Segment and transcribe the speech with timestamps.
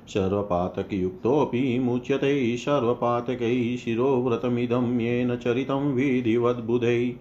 [0.08, 7.12] सर्वपातकयुक्तोऽपि मुच्यते सर्वपातकैः शिरोव्रतमिदं येन चरितं विधिवद्बुधैः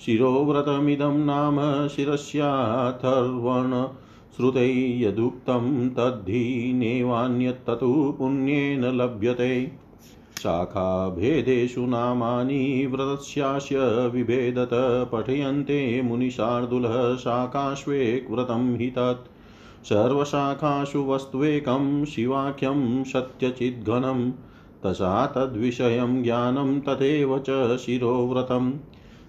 [0.00, 3.88] शिरोव्रतमिदं नाम शिरस्याथर्वण
[4.36, 9.72] श्रुतै यदुक्तं तद्धि नैवान्यत्ततु पुण्येन लभ्यते।
[10.42, 19.35] शाखाभेदेषु नामानि व्रतस्यास्य विभेदत पठयन्ते मुनिशार्दुलः शाकाश्वेकव्रतं हि तत्।
[19.86, 24.32] सर्वशाखासु वस्त्वेकं शिवाख्यं सत्यचिद्घनं,
[24.84, 28.72] तसा तद्विषयं ज्ञानं तथैव च शिरोव्रतम्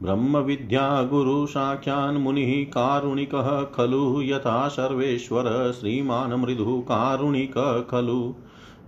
[0.03, 8.33] ब्रह्मविद्या गुरुसाख्यान् मुनिः कारुणिकः खलु, यथा सर्वेश्वर श्रीमान् मृदुः कारुणिकः खलु।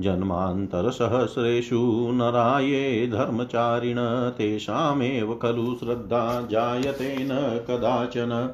[0.02, 8.54] जन्मान्तरसहस्रेषु नराये धर्मचारिण तेषामेव खलु, श्रद्धा जायते न कदाचन।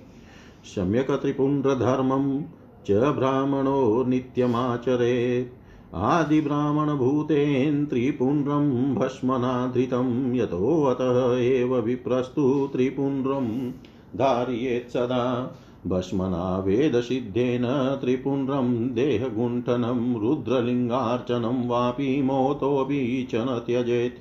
[0.75, 2.44] सम्यक्त्रिपुण्ड्रधर्मं
[2.88, 5.57] च ब्राह्मणो नित्यमाचरेत्।
[5.95, 13.71] आदिब्राह्मणभूतेन त्रिपुण्ड्रं भस्मना धृतं यतोऽतः एव विप्रस्तु त्रिपुण्ड्रं
[14.18, 15.56] धारयेत् सदा।
[15.88, 24.13] भस्मना वेदसिद्धेन त्रिपुण्ड्रं देहगुण्ठनं रुद्रलिङ्गार्चनं वापि मोतोऽपि च न त्यजेत्।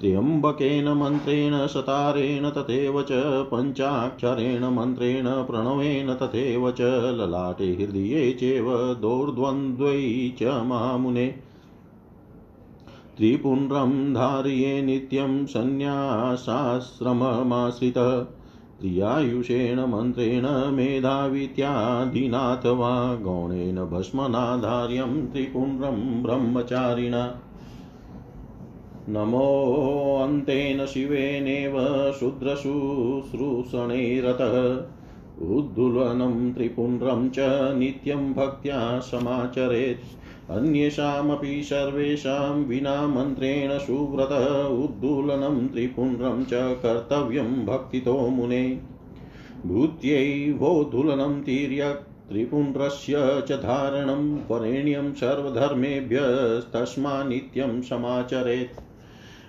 [0.00, 3.08] त्र्यम्बकेन मन्त्रेण सतारेण तथैव च,
[3.54, 6.76] पञ्चाक्षरेण मन्त्रेण प्रणवेन तथैव च,
[7.20, 11.34] ललाटे हृदये चैव दोर्द्वन्द्वै च मामुने
[13.16, 18.35] त्रिपुण्ड्रं धारये नित्यं सन्न्यासाश्रममाश्रितः।
[18.80, 27.40] प्रियायुषेण मन्त्रेण मेधावित्यादिनाथ वा गौणेन भस्मनाधार्यं त्रिपुण्ड्रं ब्रह्मचारिणा।
[29.08, 31.78] नमोऽन्तेन शिवेनेव
[32.20, 33.36] शूद्रशुश्रूषणैरतः।
[35.46, 37.36] उद्दुलनं त्रिपुण्ड्रं च
[37.76, 48.80] नित्यं भक्त्या समाचरेत्। अन्येषामपि सर्वेषां विना मन्त्रेण सुव्रत उद्दुलनं त्रिपुण्ड्रं च कर्तव्यं भक्तितो मुने।
[49.66, 58.80] भूत्यैवोद्धुलनं तिर्यक् त्रिपुण्ड्रस्य च धारणं वरेण्यं सर्वधर्मेभ्यस्तस्मा नित्यं समाचरेत्।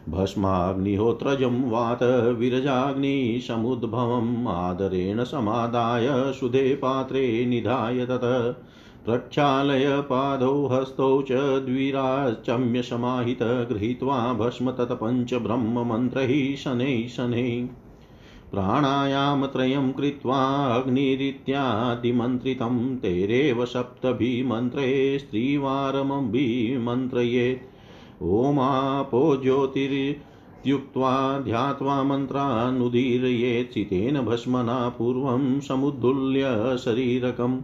[0.09, 8.67] भस्माग्निहोत्रजं वात विरजाग्निसमुद्भवम् आदरेण समादाय सुधे पात्रे निधाय तत्।
[9.07, 12.81] प्रक्षालय पादौ हस्तौ च द्विराचम्य
[13.69, 16.33] गृहीत्वा भस्म तत् पञ्चब्रह्ममन्त्रैः
[16.63, 17.45] शनैः शनैः
[18.51, 20.39] प्राणायामत्रयं कृत्वा
[20.75, 22.75] अग्निरित्यादिमन्त्रितं
[23.05, 24.89] तेरेव सप्तभिमन्त्रे
[25.19, 27.63] स्त्रीवारमभिमन्त्रयेत्
[28.33, 31.13] ओमापो ज्योतिर्युक्त्वा
[31.47, 36.51] ध्यात्वा मन्त्रानुदीरयेत् चितेन भस्मना पूर्वं समुद्दुल्य
[36.85, 37.57] शरीरकम्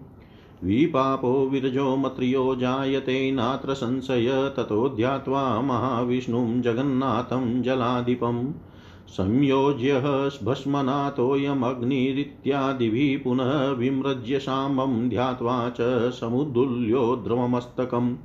[0.63, 8.51] विपापो विरजो मत्रियो जायते नात्र संशय, ततो ध्यात्वा महाविष्णुं जगन्नाथं जलाधिपम्
[9.07, 9.93] संयोज्य
[10.43, 18.15] भस्मनाथोऽयमग्निरित्यादिभिः पुनः विमृज्य शाम्बं ध्यात्वा च समुद्दुल्यो द्रवमस्तकम्।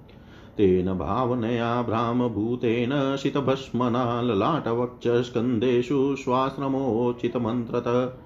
[0.57, 8.19] तेन भावनया भ्रामभूतेन शितभस्मना ललाटवक्षस्कन्धेषु स्वाश्रमोचितमन्त्रत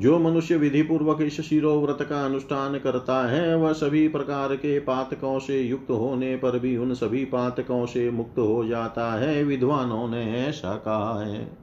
[0.00, 5.38] जो मनुष्य विधि पूर्वक इस शिरोव्रत का अनुष्ठान करता है, वह सभी प्रकार के पातकों
[5.38, 10.46] से युक्त होने पर भी उन सभी पातकों से मुक्त हो जाता है। विद्वानों ने
[10.46, 11.56] ऐसा कहा है।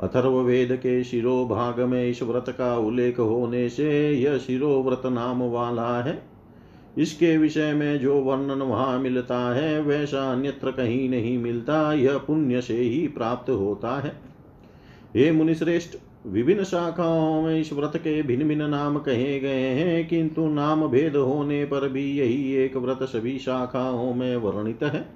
[0.00, 6.02] अथर्ववेद के शिरो भाग में इस व्रत का उल्लेख होने से यह शिरोव्रत नाम वाला
[6.02, 6.22] है।
[6.98, 12.60] इसके विषय में जो वर्णन वहाँ मिलता है, वैसा अन्यत्र कहीं नहीं मिलता। यह पुण्य
[12.60, 14.20] से ही प्राप्त होता है।
[15.16, 20.46] हे मुनिश्रेष्ठ विभिन्न शाखाओं में इस व्रत के भिन्न भिन्न नाम कहे गए हैं, किंतु
[20.46, 25.06] नाम भेद होने पर भी यही एक व्रत सभी शाखाओं में वर्णित है।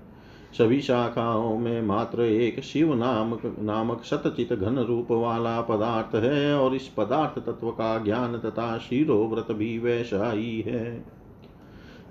[0.59, 6.75] सभी शाखाओं में मात्र एक शिव नाम नामक सतचित घन रूप वाला पदार्थ है, और
[6.75, 11.22] इस पदार्थ तत्व का ज्ञान तथा शिरो व्रत भी वैसा ही है।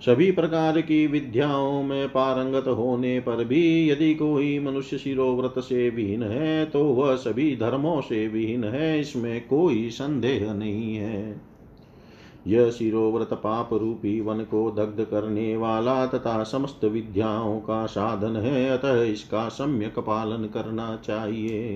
[0.01, 6.23] सभी प्रकार की विद्याओं में पारंगत होने पर भी यदि कोई मनुष्य शिरोव्रत से विहीन
[6.23, 11.41] है तो वह सभी धर्मों से विहीन है, इसमें कोई संदेह नहीं है।
[12.47, 18.69] यह शिरोव्रत पाप रूपी वन को दग्ध करने वाला तथा समस्त विद्याओं का साधन है,
[18.69, 21.75] अतः इसका सम्यक पालन करना चाहिए।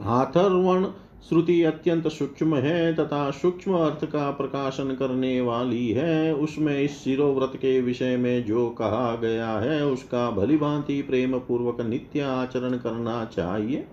[0.00, 0.86] हाथर्वण
[1.22, 7.52] श्रुति अत्यंत सूक्ष्म है तथा सूक्ष्म अर्थ का प्रकाशन करने वाली है। उसमें इस शिरोव्रत
[7.56, 13.24] के विषय में जो कहा गया है, उसका भली भांति प्रेम पूर्वक नित्य आचरण करना
[13.24, 13.86] चाहिए।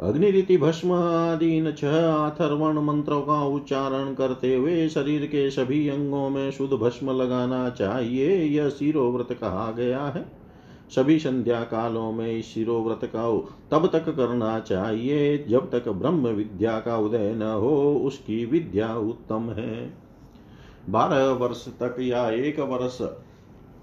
[0.00, 1.96] अग्निरीति भस्म आदि छह
[2.28, 8.36] अथर्वण मंत्रों का उच्चारण करते हुए शरीर के सभी अंगों में शुद्ध भस्म लगाना चाहिए,
[8.36, 10.41] यह शिरोव्रत कहा गया है।
[10.94, 13.24] सभी संध्या कालों में इस शिरोव्रत का
[13.70, 19.50] तब तक करना चाहिए। जब तक ब्रह्म विद्या का उदय न हो, उसकी विद्या उत्तम
[19.50, 19.94] है।
[20.90, 23.02] बारह वर्ष तक या एक वर्ष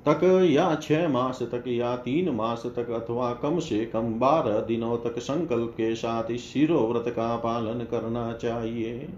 [0.05, 4.97] तक, या छह मास तक, या तीन मास तक, अथवा कम से कम बारह दिनों
[4.97, 9.09] तक संकल्प के साथ इस शिरोव्रत का पालन करना चाहिए।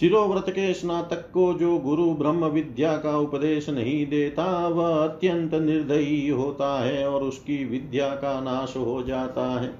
[0.00, 6.28] शिरोव्रत के स्नातक को जो गुरु ब्रह्म विद्या का उपदेश नहीं देता, वह अत्यंत निर्दयी
[6.28, 9.74] होता है और उसकी विद्या का नाश हो जाता है।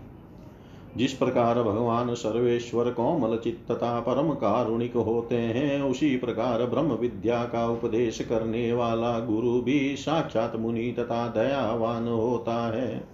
[0.97, 7.69] जिस प्रकार भगवान सर्वेश्वर कोमल चित्तता परम कारुणिक होते हैं, उसी प्रकार ब्रह्म विद्या का
[7.69, 13.14] उपदेश करने वाला गुरु भी साक्षात मुनि तथा दयावान होता है।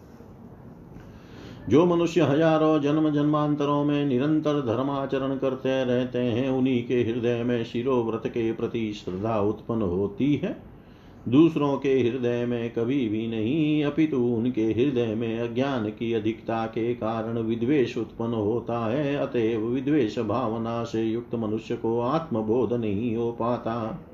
[1.69, 7.65] जो मनुष्य हज़ारों जन्म जन्मांतरों में निरंतर धर्माचरण करते रहते हैं, उन्हीं के हृदय में
[7.65, 10.71] शिरोव्रत के प्रति श्रद्धा उत्पन्न होती है।
[11.29, 16.95] दूसरों के हृदय में कभी भी नहीं, अपितु उनके हृदय में अज्ञान की अधिकता के
[16.95, 23.33] कारण विद्वेष उत्पन्न होता है, अतएव विद्वेष भावना से युक्त मनुष्य को आत्मबोध नहीं हो
[23.33, 24.07] पाता।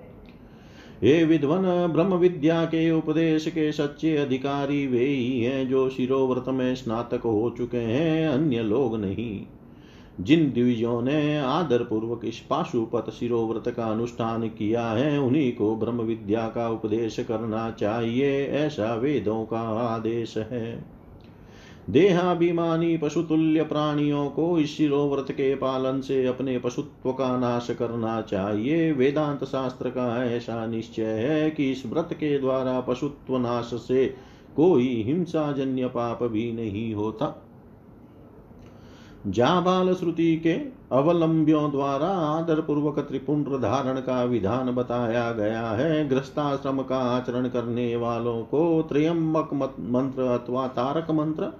[1.02, 6.74] हे विद्वन ब्रह्म विद्या के उपदेश के सच्चे अधिकारी वे ही हैं जो शिरोव्रत में
[6.74, 9.46] स्नातक हो चुके हैं, अन्य लोग नहीं।
[10.20, 16.00] जिन द्विजों ने आदर पूर्वक इस पाशुपत शिरोव्रत का अनुष्ठान किया है, उन्हीं को ब्रह्म
[16.00, 19.60] विद्या का उपदेश करना चाहिए, ऐसा वेदों का
[19.94, 20.95] आदेश है।
[21.90, 28.92] देहाभिमानी पशुतुल्य प्राणियों को इस शिरोव्रत के पालन से अपने पशुत्व का नाश करना चाहिए।
[28.92, 34.06] वेदांत शास्त्र का ऐसा निश्चय है कि इस व्रत के द्वारा पशुत्व नाश से
[34.56, 37.42] कोई हिंसाजन्य पाप भी नहीं होता।
[39.26, 40.52] जाबाल श्रुति के
[40.92, 47.96] अवलंबियों द्वारा आदर पूर्वक त्रिपुंड धारण का विधान बताया गया है। ग्रस्ताश्रम का आचरण करने
[47.96, 51.52] वालों को त्र्यंबक मंत्र अथवा तारक मंत्र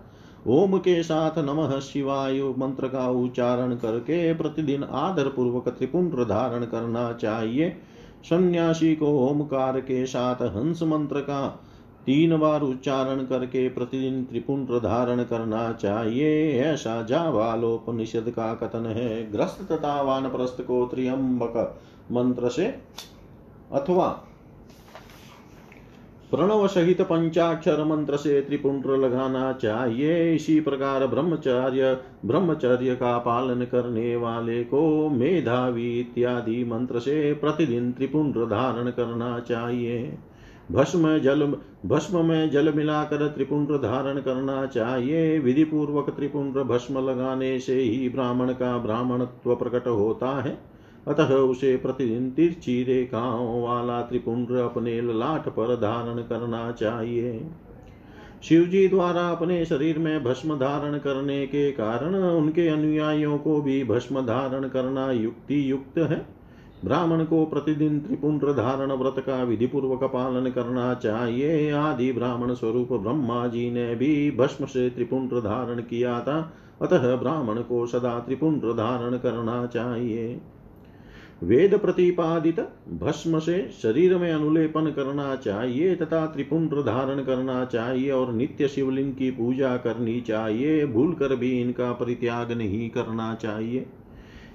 [0.46, 7.12] ओम के साथ नमः शिवाय मंत्र का उच्चारण करके प्रतिदिन आदर पूर्वक त्रिपुंड धारण करना
[7.12, 7.76] चाहिए।
[8.24, 11.60] सन्यासी को ओमकार के साथ हंस मंत्र का
[12.06, 19.72] तीन बार उच्चारण करके प्रतिदिन त्रिपुंड धारण करना चाहिए। ऐसा जावालोपनिषद का कथन है। ग्रस्त
[19.72, 21.80] तथा वानप्रस्थ को त्रियंबक
[22.12, 22.66] मंत्र से
[23.72, 24.22] अथवा
[26.36, 34.16] प्रणव सहित पंचाक्षर मंत्र से त्रिपुंड्र लगाना चाहिए इसी प्रकार ब्रह्मचर्य ब्रह्मचर्य का पालन करने
[34.16, 40.18] वाले को मेधावी इत्यादि मंत्र से प्रतिदिन त्रिपुंड्र धारण करना चाहिए।
[40.72, 41.46] भस्म जल
[41.86, 48.08] भस्म में जल मिलाकर त्रिपुंड्र धारण करना चाहिए। विधि पूर्वक त्रिपुंड्र भस्म लगाने से ही
[48.08, 50.58] ब्राह्मण का ब्राह्मणत्व प्रकट होता है।
[51.06, 57.46] अतः उसे प्रतिदिन तिरछी रेखाओं वाला त्रिपुंड अपने ललाट पर धारण करना चाहिए।
[58.42, 63.84] शिव जी द्वारा अपने शरीर में भस्म धारण करने के कारण उनके अनुयायियों को भी
[63.84, 66.26] भस्म धारण करना युक्ति युक्त है।
[66.84, 72.92] ब्राह्मण को प्रतिदिन त्रिपुंड धारण व्रत का विधि पूर्वक पालन करना चाहिए। आदि ब्राह्मण स्वरूप
[72.92, 78.62] ब्रह्मा जी ने भी भस्म से त्रिपुंड धारण किया था। अतः ब्राह्मण को सदा त्रिपुंड
[78.62, 80.40] धारण करना चाहिए।
[81.42, 88.32] वेद प्रतिपादित भस्म से शरीर में अनुलेपन करना चाहिए तथा त्रिपुंड धारण करना चाहिए और
[88.32, 93.86] नित्य शिवलिंग की पूजा करनी चाहिए भूल कर भी इनका परित्याग नहीं करना चाहिए।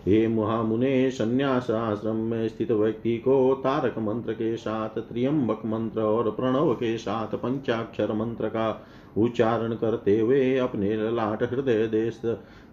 [0.05, 6.31] हे मुहामुने संन्यास आश्रम में स्थित व्यक्ति को तारक मंत्र के साथ, त्रियंबक मंत्र और
[6.31, 8.71] प्रणव के साथ, पंचाक्षर मंत्र का
[9.17, 12.21] उच्चारण करते हुए अपने ललाट हृदय देश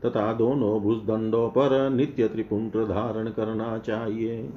[0.04, 4.50] तथा दोनों भुजदंडों पर नित्य त्रिपुंड धारण करना चाहिए।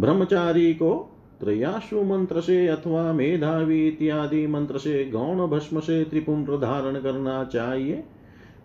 [0.00, 7.00] ब्रह्मचारी को त्रयाशु मंत्र से अथवा मेधावी इत्यादि मंत्र से गौण भस्म से त्रिपुंड धारण
[7.00, 8.04] करना चाहिए।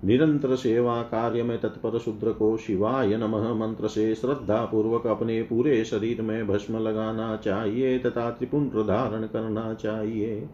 [0.05, 5.83] निरंतर सेवा कार्य में तत्पर शूद्र को शिवाय नमः मंत्र से श्रद्धा पूर्वक अपने पूरे
[5.85, 10.49] शरीर में भस्म लगाना चाहिए तथा त्रिपुंड धारण करना चाहिए।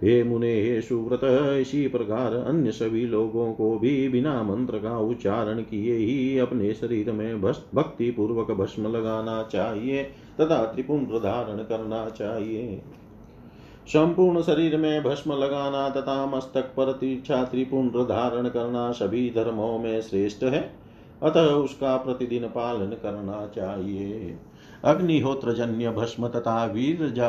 [0.00, 1.20] हे मुने, हे सुव्रत,
[1.60, 7.10] इसी प्रकार अन्य सभी लोगों को भी बिना मंत्र का उच्चारण किए ही अपने शरीर
[7.12, 10.02] में भक्ति पूर्वक भस्म लगाना चाहिए
[10.40, 12.80] तथा त्रिपुंड धारण करना चाहिए।
[13.88, 20.00] संपूर्ण शरीर में भस्म लगाना तथा मस्तक पर तीक्षा त्रिपुंड धारण करना सभी धर्मों में
[20.00, 20.60] श्रेष्ठ है,
[21.22, 24.36] अतः उसका प्रतिदिन पालन करना चाहिए।
[24.84, 27.28] अग्निहोत्र जन्य भस्म तथा वीरजा,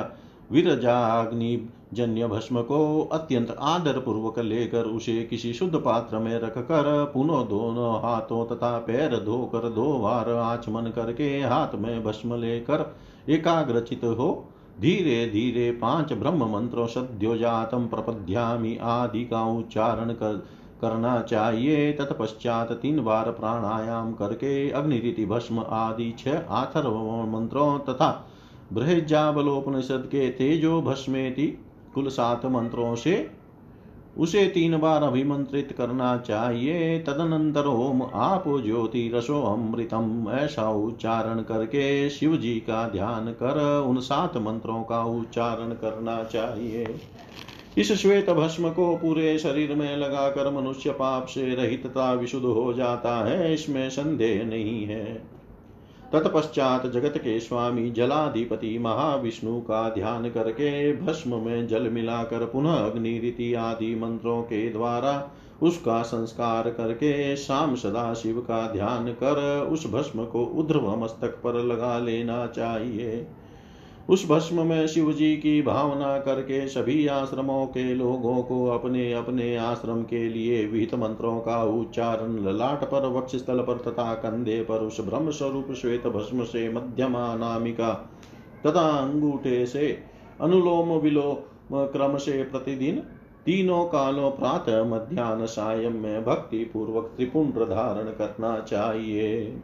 [0.52, 1.56] विरजाग्नि
[1.94, 7.96] जन्य भस्म को अत्यंत आदर पूर्वक लेकर उसे किसी शुद्ध पात्र में रखकर पुनः दोनों
[8.02, 12.96] हाथों तथा पैर धोकर दो बार आचमन करके हाथ में भस्म लेकर
[13.30, 14.48] एकाग्रचित हो,
[14.82, 20.38] धीरे धीरे पाँच ब्रह्म मंत्रों, सद्योजातम प्रपद्यामी आदि का उच्चारण कर,
[20.82, 26.96] करना चाहिए। तत्पश्चात तीन बार प्राणायाम करके अग्निरीति भस्म आदि छह आथर्व
[27.28, 28.10] मंत्रों तथा
[28.74, 31.58] बृहजाबलोपनिषद के तेजो भस्मेति
[31.96, 33.30] कुल सात मंत्रों से
[34.18, 42.10] उसे तीन बार अभिमंत्रित करना चाहिए। तदनंतर ओम आप ज्योति रसो अमृतम ऐसा उच्चारण करके
[42.10, 46.96] शिव जी का ध्यान कर उन सात मंत्रों का उच्चारण करना चाहिए।
[47.78, 53.16] इस श्वेत भस्म को पूरे शरीर में लगाकर मनुष्य पाप से रहितता विशुद्ध हो जाता
[53.26, 55.31] है, इसमें संदेह नहीं है।
[56.14, 63.18] तत्पश्चात जगत के स्वामी जलाधिपति महाविष्णु का ध्यान करके भस्म में जल मिलाकर पुनः अग्नि
[63.20, 69.88] रीति आदि मंत्रों के द्वारा उसका संस्कार करके शाम सदा शिव का ध्यान कर उस
[69.88, 73.28] भस्म को उध्रव मस्तक पर लगा लेना चाहिए।
[74.10, 79.56] उस भस्म में शिव जी की भावना करके सभी आश्रमों के लोगों को अपने अपने
[79.56, 84.80] आश्रम के लिए विहित मंत्रों का उच्चारण, ललाट पर वक्ष स्थल पर तथा कंधे पर
[84.80, 87.94] उस ब्रह्म स्वरूप श्वेत भस्म से मध्यमा नामिका
[88.68, 89.98] तथा अंगूठे से
[90.42, 93.04] अनुलोम विलोम क्रम से प्रतिदिन
[93.46, 99.58] तीनों कालों प्रातः मध्यान्ह सायं में भक्ति पूर्वक त्रिपुंड धारण करना चाहिए।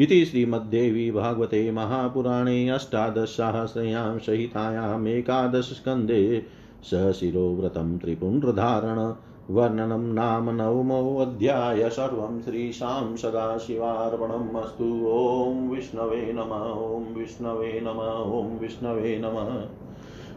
[0.00, 6.46] इति श्रीमद्देवी भागवते महापुराणे अष्टादशसहस्रयां सहितायाम् एकादशस्कन्धे
[6.84, 9.14] सशिरोव्रतं त्रिपुण्ड्रधारण
[9.50, 16.52] वर्णनं नाम नवमोऽध्याय सर्वं श्रीशां सदाशिवार्पणम् अस्तु। ॐ विष्णवे नम,
[16.84, 18.00] ॐ विष्णवे नम,
[18.38, 19.68] ॐ विष्णवे नमः।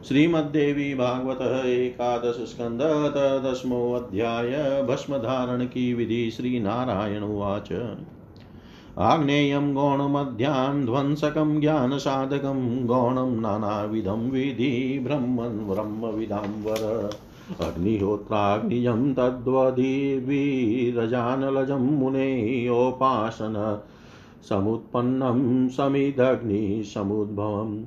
[0.07, 2.81] श्रीमद्देवी भागवत एकादश स्कंद
[3.45, 7.69] दशमोऽध्याय भस्मधारण की विधि श्री नारायण उवाच।
[8.99, 9.73] आग्नेयं
[10.85, 17.17] ध्वंसकं ज्ञानसाधकं गौणं नानाविधं विधि ब्रह्मन् ब्रह्मविदां वर।
[17.59, 23.79] अग्निहोत्राग्निजं तद्वधिवीरजानलजं मुनेयोपासन
[24.49, 27.83] समुत्पन्नं समिदग्निसमुद्भवम्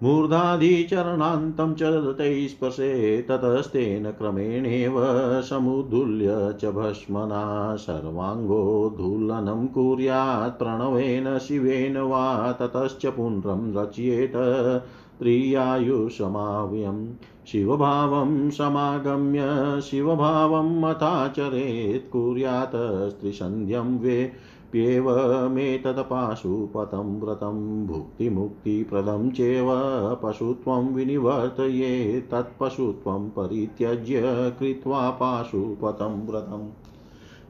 [0.03, 2.91] मूर्धाधिचरणान्तं च तैः स्पर्शे
[3.29, 4.97] ततस्तेन क्रमेणेव
[5.49, 7.45] समुद्दुल्य च भस्मना
[7.85, 12.27] सर्वाङ्गोद्धूलनं कुर्यात् प्रणवेन शिवेन वा
[12.61, 14.37] ततश्च पुण्ड्रं रचयेत
[15.23, 17.15] प्रियायुषमाव्यं
[17.47, 19.41] शिवभावं समागम्य
[19.81, 24.33] शिवभावं मथाचरेत् कुर्यात् स्त्रीसन्ध्यं वे
[24.73, 29.67] प्येवमेतत्पाशुपतं व्रतं भुक्तिमुक्तिप्रदं चेव
[30.23, 34.23] पशुत्वं विनिवर्तये तत्पशुत्वं परित्यज्य
[34.59, 36.82] कृत्वा पाशुपतं व्रतम्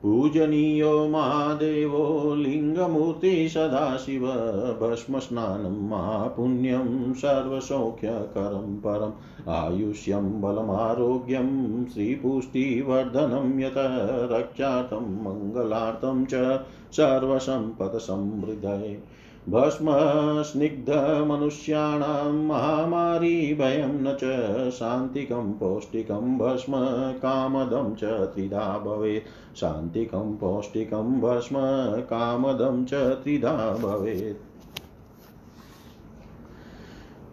[0.02, 4.34] पूजनीयो महादेवो लिङ्गमूर्ति सदाशिव,
[4.80, 23.88] भस्मस्नानं महापुण्यं, सर्वसौख्यकरं परम्, आयुष्यं बलमारोग्यं, श्रीपुष्टिवर्धनं यत रक्षार्थं, मङ्गलार्थं च सर्वसम्पत्समृद्धये भस्मस्निग्धमनुष्याणां महामारी भयं
[23.88, 26.72] न च शान्तिकं पौष्टिकं भस्म
[27.12, 31.57] कामदं च त्रिधा भवेत्। शान्तिकं पौष्टिकं भस्म
[32.00, 34.37] कामदं च त्रिधा भवेत्।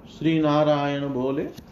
[0.10, 1.69] श्री नारायण बोले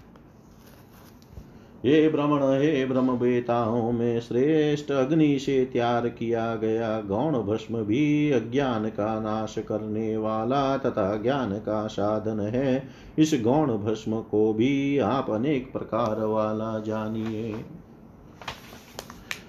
[1.88, 8.32] हे भ्रमण हे ब्रह्म बेताओं में श्रेष्ठ। अग्नि से तैयार किया गया गौण भस्म भी
[8.32, 12.84] अज्ञान का नाश करने वाला तथा ज्ञान का साधन है।
[13.20, 17.52] इस गौण भस्म को भी आप अनेक प्रकार वाला जानिए।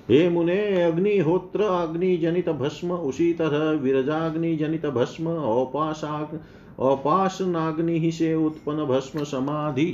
[0.08, 6.38] हे मुने, अग्निहोत्र अग्नि जनित भस्म, उसी तरह विरजाग्नि जनित भस्म, औपासाग,
[6.78, 9.90] औपासनाग्नि से उत्पन्न भस्म समाधि,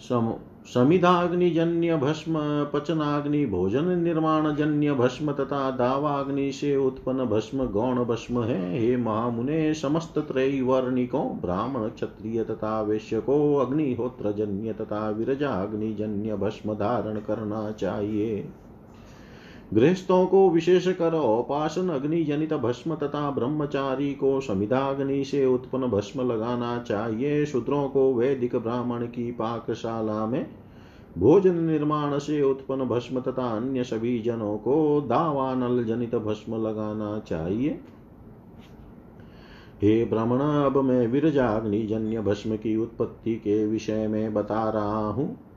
[0.00, 0.32] सम
[0.66, 2.34] समिधाग्निजन्य भस्म
[2.74, 9.74] पचनाग्नि भोजन निर्माण जन्य भस्म तथा दावाग्नि से उत्पन्न भस्म गौण भस्म है, हे महामुने,
[9.74, 18.48] समस्त त्रैवर्णिकों, ब्राह्मण, क्षत्रिय तथा वैश्य को अग्निहोत्र जन्य तथा विरजाग्निजन्य भस्म धारण करना चाहिए।
[19.74, 26.32] गृहस्थों को विशेष कर औपासन अग्नि जनित भस्म तथा ब्रह्मचारी को समिधाग्नि से उत्पन्न भस्म
[26.32, 30.46] लगाना चाहिए, शूद्रों को वैदिक ब्राह्मण की पाकशाला में।
[31.18, 37.80] भोजन निर्माण से उत्पन्न भस्म तथा अन्य सभी जनों को दावानल जनित भस्म लगाना चाहिए।
[39.82, 45.51] हे ब्राह्मण, अब मैं विरजाग्नि जन्य भस्म की उत्पत्ति के विषय में बता रहा हूँ।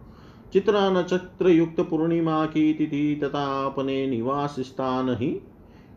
[0.55, 5.41] चित्रा नक्षत्र युक्त पूर्णिमा की तिथि तथा अपने निवास स्थान ही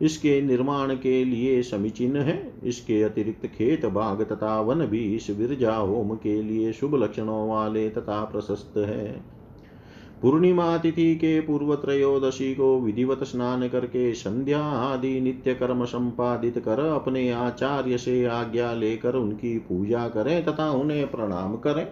[0.01, 5.75] इसके निर्माण के लिए समीचीन है। इसके अतिरिक्त खेत बाग तथा वन भी इस विरजा
[5.75, 9.07] होम के लिए शुभ लक्षणों वाले तथा प्रशस्त है।
[10.21, 16.79] पूर्णिमा तिथि के पूर्व त्रयोदशी को विधिवत स्नान करके संध्या आदि नित्य कर्म संपादित कर
[16.79, 21.87] अपने आचार्य से आज्ञा लेकर उनकी पूजा करें तथा उन्हें प्रणाम करें।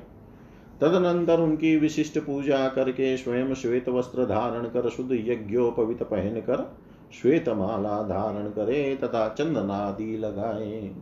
[0.81, 6.77] तदनंतर उनकी विशिष्ट पूजा करके स्वयं श्वेत वस्त्र धारण कर, शुद्ध यज्ञोपवित पहन कर
[7.21, 10.95] श्वेत माला धारण करे तथा चंदनादि लगाए।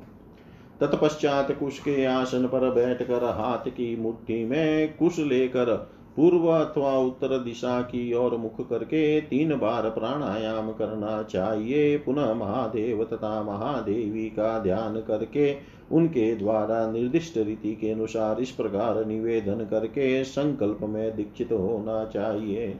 [0.81, 7.37] तत्पश्चात कुश के आसन पर बैठकर हाथ की मुट्ठी में कुश लेकर पूर्व अथवा उत्तर
[7.37, 14.59] दिशा की ओर मुख करके तीन बार प्राणायाम करना चाहिए। पुनः महादेव तथा महादेवी का
[14.59, 15.55] ध्यान करके,
[15.91, 22.77] उनके द्वारा निर्दिष्ट रीति के अनुसार इस प्रकार निवेदन करके संकल्प में दीक्षित होना चाहिए।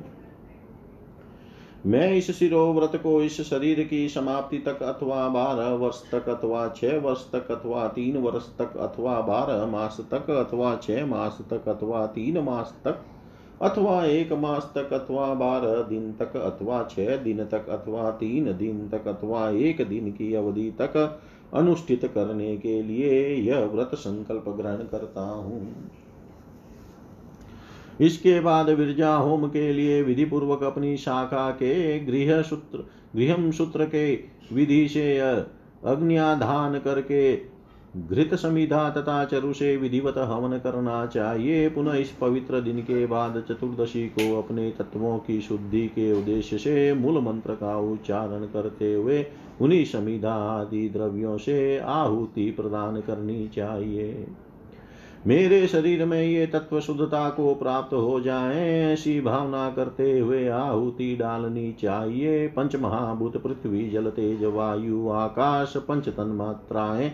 [1.85, 6.97] मैं इस शिरोव्रत को इस शरीर की समाप्ति तक अथवा बारह वर्ष तक अथवा छह
[6.97, 12.05] वर्ष तक अथवा तीन वर्ष तक अथवा बारह मास तक अथवा छह मास तक अथवा
[12.05, 13.05] तीन मास तक
[13.61, 18.89] अथवा एक मास तक अथवा बारह दिन तक अथवा छह दिन तक अथवा तीन दिन
[18.89, 21.21] तक अथवा एक दिन की अवधि तक
[21.53, 25.91] अनुष्ठित करने के लिए यह व्रत संकल्प ग्रहण करता हूँ।
[28.01, 32.77] इसके बाद विरजा होम के लिए विधि पूर्वक अपनी शाखा के गृह सूत्र
[33.15, 34.15] गृह सूत्र के
[34.53, 37.54] विधि से अग्नियाधान करके
[37.95, 43.43] घृत समिधा तथा चरु से विधिवत हवन करना चाहिए। पुनः इस पवित्र दिन के बाद
[43.49, 49.25] चतुर्दशी को अपने तत्वों की शुद्धि के उद्देश्य से मूल मंत्र का उच्चारण करते हुए
[49.61, 54.27] उन्हीं समिधा आदि द्रव्यों से आहुति प्रदान करनी चाहिए।
[55.27, 61.15] मेरे शरीर में ये तत्व शुद्धता को प्राप्त हो जाए, ऐसी भावना करते हुए आहुति
[61.15, 67.11] डालनी चाहिए। पंच महाभूत पृथ्वी, जल, तेज, वायु, आकाश पंच तन मात्राएँ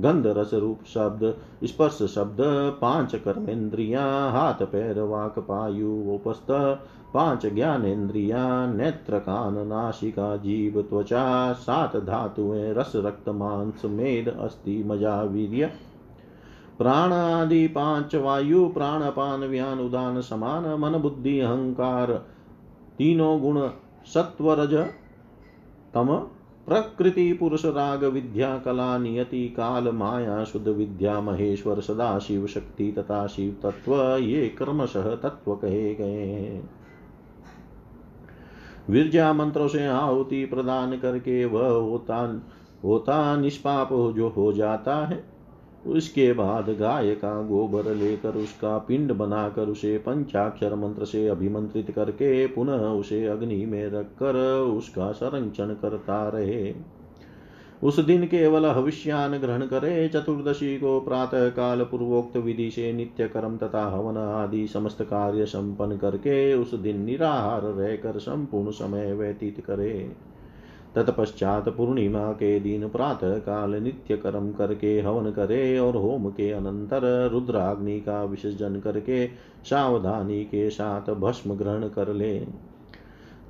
[0.00, 2.36] गंध रस रूप शब्द, स्पर्श शब्द,
[2.80, 6.46] पाँच कर्मेंद्रिया, हाथ पैर, वाक पायु उपस्थ,
[7.14, 15.22] पाँच ज्ञानेन्द्रिया नेत्र कान नाशिका जीव, त्वचा, सात धातुएँ, रस, रक्त, मांस, मेद, अस्थि, मज़ा,
[15.22, 15.70] वीर्य।
[16.78, 22.12] प्राण आदि पाँच वायु, प्राणपान, व्यान, उदान, समान, मन, बुद्धि, अहंकार,
[22.98, 23.68] तीनों गुण,
[24.06, 24.74] सत्वरज,
[25.94, 26.26] तम
[26.66, 33.26] प्रकृति पुरुष राग विद्या कला नियति काल माया शुद्ध विद्या महेश्वर सदा शिव शक्ति तथा
[33.26, 36.62] शिव तत्व ये क्रमशः तत्व कहे गए
[38.90, 42.42] विरजा मंत्रों से आहुति प्रदान करके वह होता
[42.84, 45.31] होता निष्पाप जो हो जाता है।
[45.86, 52.46] उसके बाद गाय का गोबर लेकर उसका पिंड बनाकर उसे पंचाक्षर मंत्र से अभिमंत्रित करके
[52.46, 56.74] पुनः उसे अग्नि में रखकर उसका संरक्षण करता रहे।
[57.82, 63.56] उस दिन केवल हविष्यान ग्रहण करे, चतुर्दशी को प्रातः काल पूर्वोक्त विधि से नित्य कर्म
[63.56, 70.12] तथा हवन आदि समस्त कार्य संपन्न करके उस दिन निराहार रहकर संपूर्ण समय व्यतीत करे।
[70.96, 77.06] तत्पश्चात पूर्णिमा के दिन प्रातः काल नित्य कर्म करके हवन करे और होम के अनंतर
[77.32, 79.26] रुद्राग्नि का विसर्जन करके
[79.64, 82.34] सावधानी के साथ भस्म ग्रहण कर ले।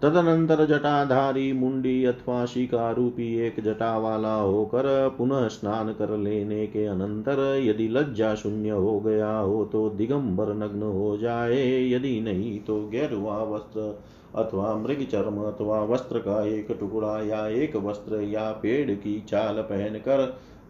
[0.02, 4.86] तदनंतर जटाधारी मुंडी अथवा शिका रूपी एक जटा वाला होकर
[5.18, 10.82] पुनः स्नान कर लेने के अनंतर यदि लज्जा शून्य हो गया हो तो दिगंबर नग्न
[10.82, 13.94] हो जाए, यदि नहीं तो गेरुआ वस्त्र
[14.36, 19.54] अथवा मृग चर्म अथवा वस्त्र का एक टुकड़ा या एक वस्त्र या पेड़ की चाल
[19.54, 20.20] पहनकर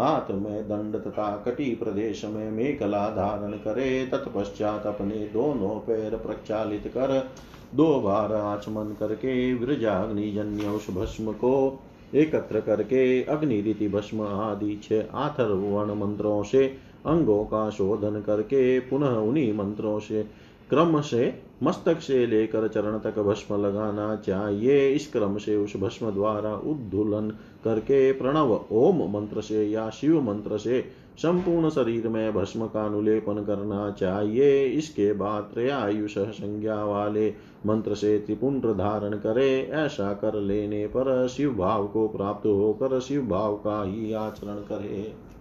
[0.01, 6.87] हाथ में दंड तथा कटी प्रदेश में मेखला धारण करे, तत्पश्चात अपने दोनों पैर प्रक्षालित
[6.87, 7.31] कर
[7.75, 11.81] दो बार आचमन करके वृजाग्निजन्य उस भस्म को
[12.15, 16.67] एकत्र करके अग्निरीति भस्म आदि छह आथर्वण मंत्रों से,
[17.07, 20.23] अंगों का शोधन करके पुनः उन्हीं मंत्रों से,
[20.71, 26.11] क्रम से मस्तक से लेकर चरण तक भस्म लगाना चाहिए। इस क्रम से उस भस्म
[26.11, 27.31] द्वारा उद्धुलन
[27.65, 30.85] करके प्रणव ओम मंत्र से या शिव मंत्र से
[31.19, 37.29] संपूर्ण शरीर में भस्म का अनुलेपन करना चाहिए। इसके बाद त्रयायुष संज्ञा वाले
[37.67, 43.27] मंत्र से त्रिपुंड धारण करे। ऐसा कर लेने पर शिव भाव को प्राप्त होकर शिव
[43.27, 45.32] भाव का ही आचरण करे।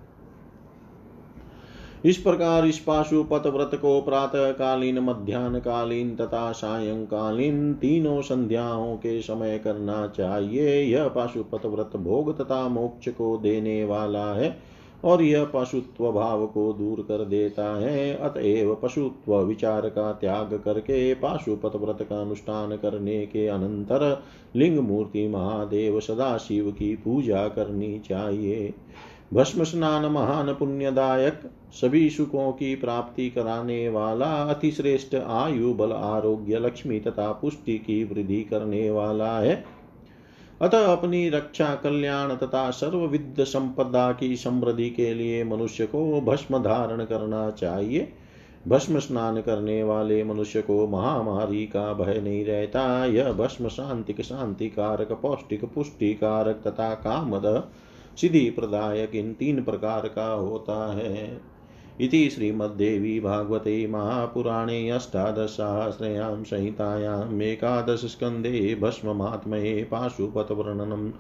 [2.06, 9.22] इस प्रकार इस पाशुपत व्रत को प्रातः कालीन मध्यान्ह कालीन तथा सायंकालीन तीनों संध्याओं के
[9.22, 14.58] समय करना चाहिए। यह पाशुपत व्रत भोग तथा मोक्ष को देने वाला है
[15.04, 21.14] और यह पशुत्व भाव को दूर कर देता है। अतएव पशुत्व विचार का त्याग करके
[21.14, 24.24] पाशुपत व्रत का अनुष्ठान करने के अनंतर
[24.56, 28.74] लिंग मूर्ति महादेव सदा शिव की पूजा करनी चाहिए।
[29.34, 31.42] भस्म स्नान महान पुण्यदायक
[31.72, 38.42] सभी सुखों की प्राप्ति कराने वाला, अतिश्रेष्ठ आयु, बल, आरोग्य, लक्ष्मी तथा पुष्टि की वृद्धि
[38.42, 39.66] करने वाला है।
[40.62, 47.06] अतः अपनी रक्षा, कल्याण तथा सर्वविद संपदा की समृद्धि के लिए मनुष्य को भस्म धारण
[47.06, 48.14] करना चाहिए।
[48.68, 54.70] भस्म स्नान करने वाले मनुष्य को महामारी का भय नहीं रहता। यह भस्म शांतिक शांति
[54.70, 57.70] कारक पौष्टिक पुष्टि कारक तथा कामद
[58.18, 61.42] सिद्धि प्रदायक इन तीन प्रकार का होता है।
[62.02, 71.12] इति श्रीमद्देवी भागवते महापुराणे अष्टादशसहस्रयां संहितायाम् एकादशस्कन्धे भस्ममात्मये पाशुपतवर्णनम्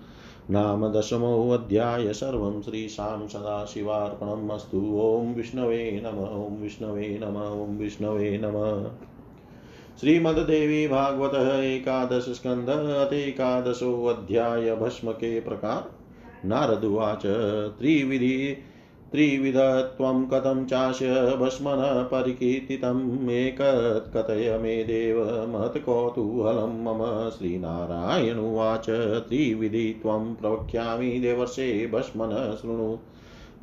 [0.50, 8.90] नाम दशमोऽध्याय सर्वं श्रीशां सदाशिवार्पणम् अस्तु। ॐ विष्णवे नम, ॐ विष्णवे नम, ॐ विष्णवे नम।
[10.00, 16.01] श्रीमद्देवी भागवत एकादश स्कंद अतेकादशोऽध्याय भस्म के प्रकार
[16.46, 17.26] नारदुवाच,
[17.80, 18.58] त्रिविधि
[19.12, 28.90] त्रिविधत्वं कथं चास्य भस्मन परिकीर्तितम् एकत्कथय मे देव महत्कौतूहलं मम श्रीनारायणुवाच
[29.30, 32.98] त्रिविधि त्वं प्रवक्ष्यामि देवर्षे भस्मन शृणु।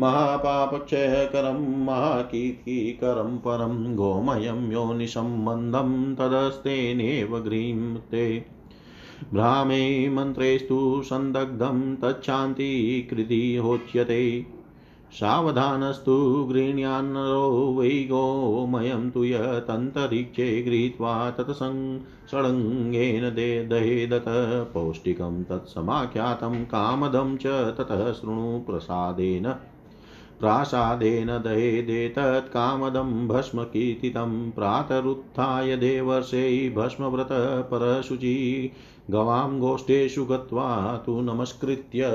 [0.00, 8.57] महापापक्षयकरं, महाकीर्तिकरं परं, गोमयं योनिसम्बन्धं तदस्तेनेव ग्रीं ते।
[9.32, 14.46] भ्रामे मन्त्रेस्तु सन्दग्धं तच्छान्तिकृति होच्यते।
[15.12, 24.24] सावधानस्तु गृह्ण्यान्नरो वै गोमयं तु यतन्तरिक्षे गृहीत्वा तत्सङ्सङ्गेन दे दहेदत।
[24.74, 29.54] पौष्टिकं तत्समाख्यातं कामदं च ततः शृणु प्रसादेन
[30.40, 38.36] प्रासादेन दहेदेतत्कामदं भस्मकीर्तितं प्रातरुत्थाय देवर्षै भस्मव्रतपरशुचि
[39.10, 40.68] गवां गोष्ठेषु गत्वा
[41.06, 42.10] तु नमस्कृत्य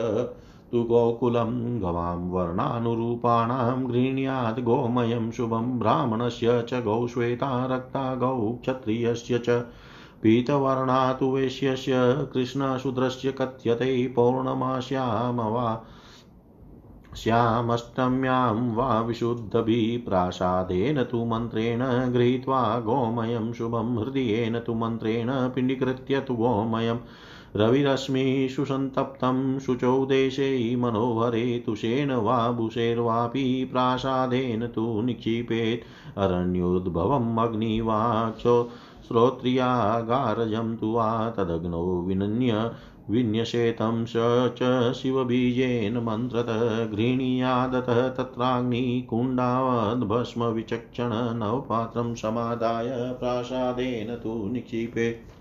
[0.71, 9.59] तु गोकुलं गवां वर्णानुरूपाणां गृह्ण्यात् गोमयं शुभं ब्राह्मणस्य च गौश्वेता रक्ता गौ क्षत्रियस्य च
[10.23, 11.99] पीतवर्णा तु वैश्यस्य
[12.33, 15.67] कृष्णशूद्रस्य कथ्यते पौर्णमास्यां वा
[17.17, 21.80] श्यामष्टम्यां वा विशुद्धभिः प्रासादेन तु मन्त्रेण
[22.13, 26.97] गृहीत्वा गोमयं शुभं हृदयेन तु मन्त्रेण पिण्डीकृत्य तु गोमयम्
[27.56, 38.71] रविरश्मिषु सन्तप्तं शुचौ देशे मनोहरे तुषेण वा भूषैर्वापि प्रासादेन तु निक्षिपेत्। अरण्योद्भवम् अग्निवाचो
[39.08, 42.71] श्रोत्रियागारजं तु वा तदग्नौ विनन्य
[43.09, 44.13] विन्यसेतं स
[44.61, 46.45] च शिवबीजेन मन्त्रत
[46.91, 55.33] गृह्णीयादतः तत्राग्निकुण्डावद्भस्मविचक्षण नवपात्रं समादाय प्रासादेन तु निक्षिपेत्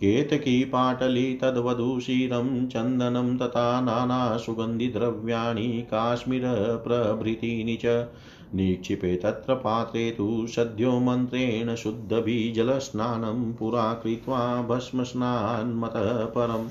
[0.00, 8.06] केतकी पाटली तद्वधूशीरं, चन्दनं तथा नानासुगन्धिद्रव्याणि, काश्मीरप्रभृतीनि च
[8.54, 16.68] निक्षिपे तत्र पात्रे तु सद्यो मन्त्रेण शुद्धबीजलस्नानं पुरा कृत्वा भस्मस्नान्मतः परम्।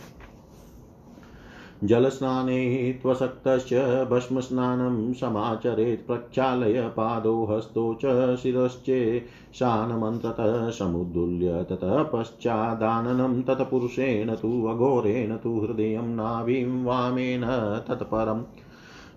[1.83, 3.73] जलस्नाने त्वसक्तश्च
[4.11, 15.59] भस्मस्नानं समाचरेत् प्रक्षालय पादौ हस्तौ च शिरश्चे शानमन्त्रतः समुद्दुल्य ततः पश्चादाननं तत्पुरुषेण तु अघोरेण तु
[15.59, 17.41] हृदयं नाभिं वामेन
[17.87, 18.43] तत्परम्।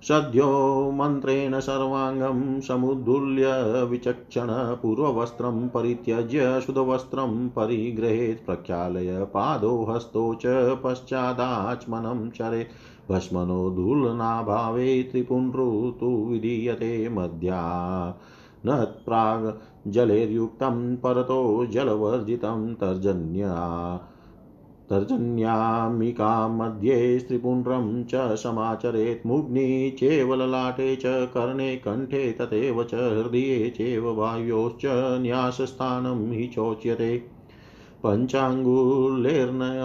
[0.02, 3.44] सद्यो मन्त्रेण सर्वाङ्गं समुद्दुल्य
[3.84, 10.46] विचक्षण पूर्ववस्त्रं परित्यज्य शुद्धवस्त्रं परिगृहेत् प्रक्षालय पादौ हस्तौ च
[10.84, 17.62] पश्चादाचमनं चरेत् भस्मनो धूलनाभावे त्रिपुण्ड्रुतु विधीयते मध्या।
[18.66, 19.52] न प्राग्
[19.90, 23.54] जलेर्युक्तं परतो जलवर्जितं तर्जन्या।
[24.90, 34.08] तर्जन्यामिका मध्ये स्त्रीपुण्ड्रं च समाचरेत् मुग्नि चेव ललाटे च कर्णे कण्ठे तथैव च हृदये चैव
[34.20, 34.86] वायोश्च
[35.22, 37.16] न्यासस्थानं हि चोच्यते
[38.04, 39.82] पञ्चाङ्गुलेर्नय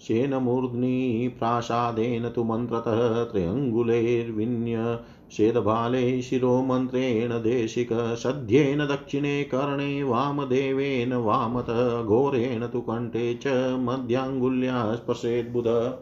[0.00, 0.96] शेनमूर्ध्नि
[1.38, 4.98] प्रासादेन तु मन्त्रतः त्र्यङ्गुलैर्विन्य
[5.32, 15.98] शेदबाले शिरोमन्त्रेण देशिक सध्येन दक्षिणे कर्णे वामदेवेन वामतः, घोरेण तु कण्ठे च मध्याङ्गुल्या स्पर्शेद्बुध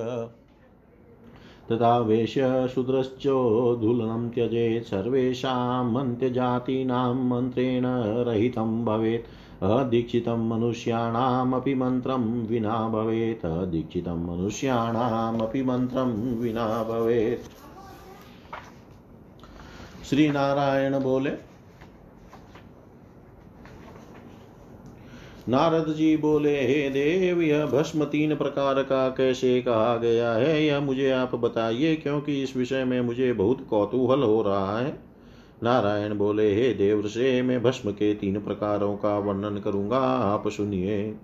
[1.72, 7.84] तथा वेश्यशूद्रश्चोद्धूलनं त्यजेत् सर्वेषामन्त्यजातीनां मन्त्रेण
[8.24, 17.51] रहितं भवेत्। अदीक्षितं मनुष्याणामपि मन्त्रं विना भवेत्। अदीक्षितं मनुष्याणामपि मन्त्रं विना भवेत्।
[20.05, 21.51] श्री नारायण बोले
[25.50, 30.66] नारद जी बोले, हे देव, यह भस्म तीन प्रकार का कैसे कहा गया है?
[30.66, 35.00] यह मुझे आप बताइए, क्योंकि इस विषय में मुझे बहुत कौतूहल हो रहा है।
[35.64, 41.16] नारायण बोले, हे देव, से मैं भस्म के तीन प्रकारों का वर्णन करूँगा, आप सुनिए।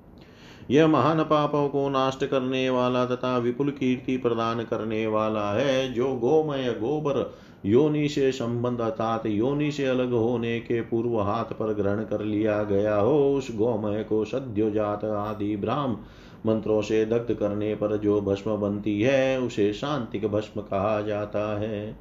[0.72, 6.08] यह महान पापों को नाश करने वाला तथा विपुल कीर्ति प्रदान करने वाला है, जो
[6.08, 7.34] गोमय गोबर
[7.66, 12.64] योनि से संबंध अर्थात योनि से अलग होने के पूर्व हाथ पर ग्रहण कर लिया
[12.64, 15.98] गया हो। उस गोमय को सद्योजात आदि ब्राह्म
[16.46, 21.96] मंत्रों से दग्ध करने पर जो भस्म बनती है, उसे शांतिक भस्म कहा जाता है।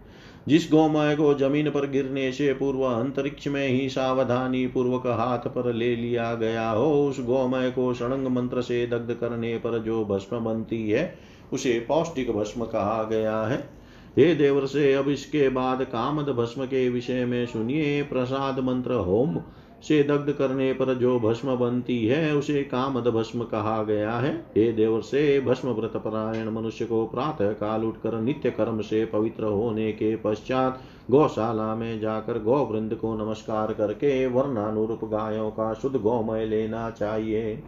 [0.49, 5.73] जिस गोमय को ज़मीन पर गिरने से पूर्व अंतरिक्ष में ही सावधानी पूर्वक हाथ पर
[5.73, 10.39] ले लिया गया हो, उस गोमय को षणंग मंत्र से दग्ध करने पर जो भस्म
[10.39, 11.19] बनती है,
[11.53, 13.86] उसे पौष्टिक भस्म कहा गया है।
[14.19, 19.39] हे देवर से अब इसके बाद कामद भस्म के विषय में सुनिए प्रसाद मंत्र होम।
[19.83, 24.73] से दग्ध करने पर जो भस्म बनती है, उसे कामद भस्म कहा गया है। हे
[24.73, 29.93] देवर से भस्म व्रत परायण मनुष्य को प्रातः काल उठकर नित्य कर्म से पवित्र होने
[29.93, 36.91] के पश्चात गौशाला में जाकर गौवृंद को नमस्कार करके वर्णानुरूप गायों का शुद्ध गौमय लेना
[36.91, 37.63] चाहिए।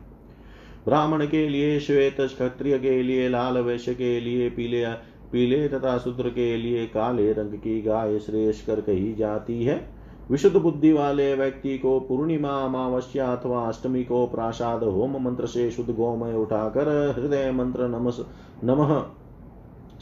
[0.85, 4.85] ब्राह्मण के लिए, श्वेत क्षत्रिय के लिए, लाल वैश्य के लिए, पीले
[5.33, 9.81] पीले तथा शूद्र के लिए काले रंग की गाय श्रेष्ठ कर कही जाती है।
[10.31, 15.91] विशुद्ध बुद्धि वाले व्यक्ति को पूर्णिमा, अमावस्या अथवा अष्टमी को प्रासाद होम मंत्र से शुद्ध
[15.91, 18.21] गोमय उठाकर हृदय मंत्र नमस,
[18.65, 19.01] नमः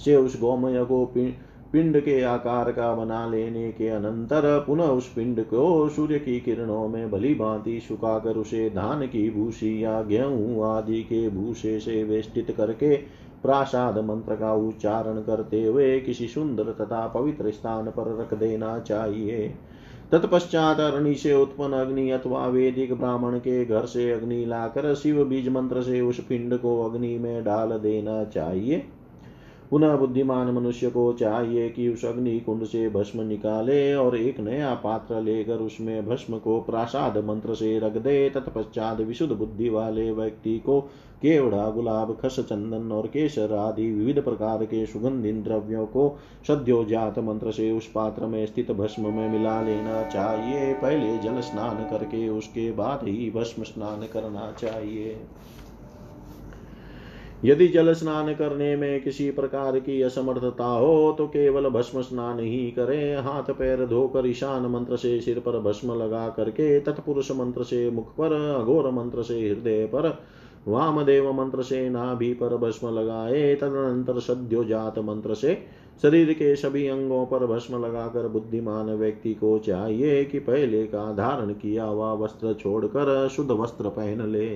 [0.05, 1.05] से उस गोमय को
[1.73, 6.87] पिंड के आकार का बना लेने के अनंतर पुनः उस पिंड को सूर्य की किरणों
[6.89, 12.51] में भली भांति सुखाकर उसे धान की भूसी या गेहूँ आदि के भूसे से वेष्टित
[12.51, 12.97] करके
[13.43, 19.55] प्रासाद मंत्र का उच्चारण करते हुए किसी सुंदर तथा पवित्र स्थान पर रख देना चाहिए।
[20.13, 25.49] तत्पश्चात अग्नि से उत्पन्न अग्नि अथवा वेदिक ब्राह्मण के घर से अग्नि लाकर शिव बीज
[25.49, 28.85] मंत्र से उस पिंड को अग्नि में डाल देना चाहिए।
[29.71, 34.75] पुनः बुद्धिमान मनुष्य को चाहिए कि उस अग्नि कुंड से भस्म निकाले और एक नया
[34.75, 40.59] पात्र लेकर उसमें भस्म को प्रासाद मंत्र से रख दे। तत्पश्चात विशुद्ध बुद्धि वाले व्यक्ति
[40.59, 40.81] को
[41.17, 47.51] केवड़ा, गुलाब, खस, चंदन और केसर आदि विविध प्रकार के सुगंधित द्रव्यों को सद्योजात मंत्र
[47.51, 52.71] से उस पात्र में स्थित भस्म में मिला लेना चाहिए। पहले जल स्नान करके उसके
[52.73, 55.17] बाद ही भस्म स्नान करना चाहिए।
[57.45, 62.71] यदि जल स्नान करने में किसी प्रकार की असमर्थता हो तो केवल भस्म स्नान ही
[62.71, 67.91] करें। हाथ, पैर धोकर ईशान मंत्र से सिर पर भस्म लगा करके, तत्पुरुष मंत्र से
[67.91, 70.19] मुख पर, अघोर मंत्र से हृदय पर
[70.67, 75.55] वामदेव मंत्र से नाभि पर भस्म लगाए, तदनंतर सद्योजात मंत्र से
[76.03, 81.53] शरीर के सभी अंगों पर भस्म लगाकर बुद्धिमान व्यक्ति को चाहिए कि पहले का धारण
[81.53, 84.49] किया हुआ वस्त्र छोड़कर शुद्ध वस्त्र पहन ले।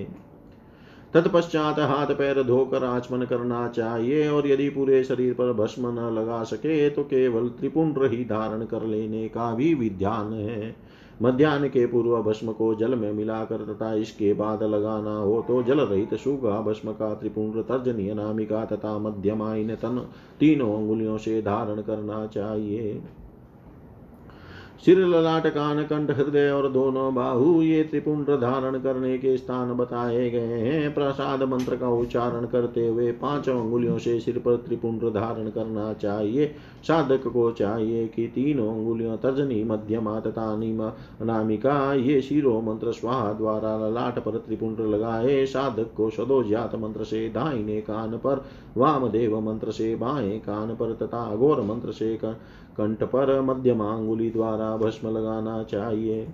[1.13, 6.43] तत्पश्चात हाथ पैर धोकर आचमन करना चाहिए और यदि पूरे शरीर पर भस्म न लगा
[6.43, 10.75] सके तो केवल त्रिपुंड ही धारण कर लेने का भी विधान है।
[11.21, 15.79] मध्यान्ह के पूर्व भस्म को जल में मिलाकर तथा इसके बाद लगाना हो तो जल
[15.79, 20.05] रहित सुगा भस्म का त्रिपुंड तर्जनीय नामिका तथा मध्यमाइन तन
[20.39, 23.01] तीनों अंगुलियों से धारण करना चाहिए।
[24.81, 30.29] सिर ललाट कान कंठ हृदय और दोनों बाहु ये त्रिपुंड धारण करने के स्थान बताए
[30.29, 35.49] गए हैं। प्रसाद मंत्र का उच्चारण करते हुए पाँचों अंगुलियों से सिर पर त्रिपुंड धारण
[35.49, 36.53] करना चाहिए।
[36.87, 40.55] साधक को चाहिए कि तीनों अंगुलियों तर्जनी, मध्यमा तथा
[41.25, 47.27] नामिका ये शिरो मंत्र स्वाहा द्वारा ललाट पर त्रिपुंड लगाए। साधक को सदोजात मंत्र से
[47.29, 48.43] दाहिने कान पर,
[48.77, 52.15] वामदेव मंत्र से बाएँ कान पर तथा अघोर मंत्र से
[52.77, 56.27] कंठ पर मध्यमांगुली द्वारा भस्म लगाना चाहिए।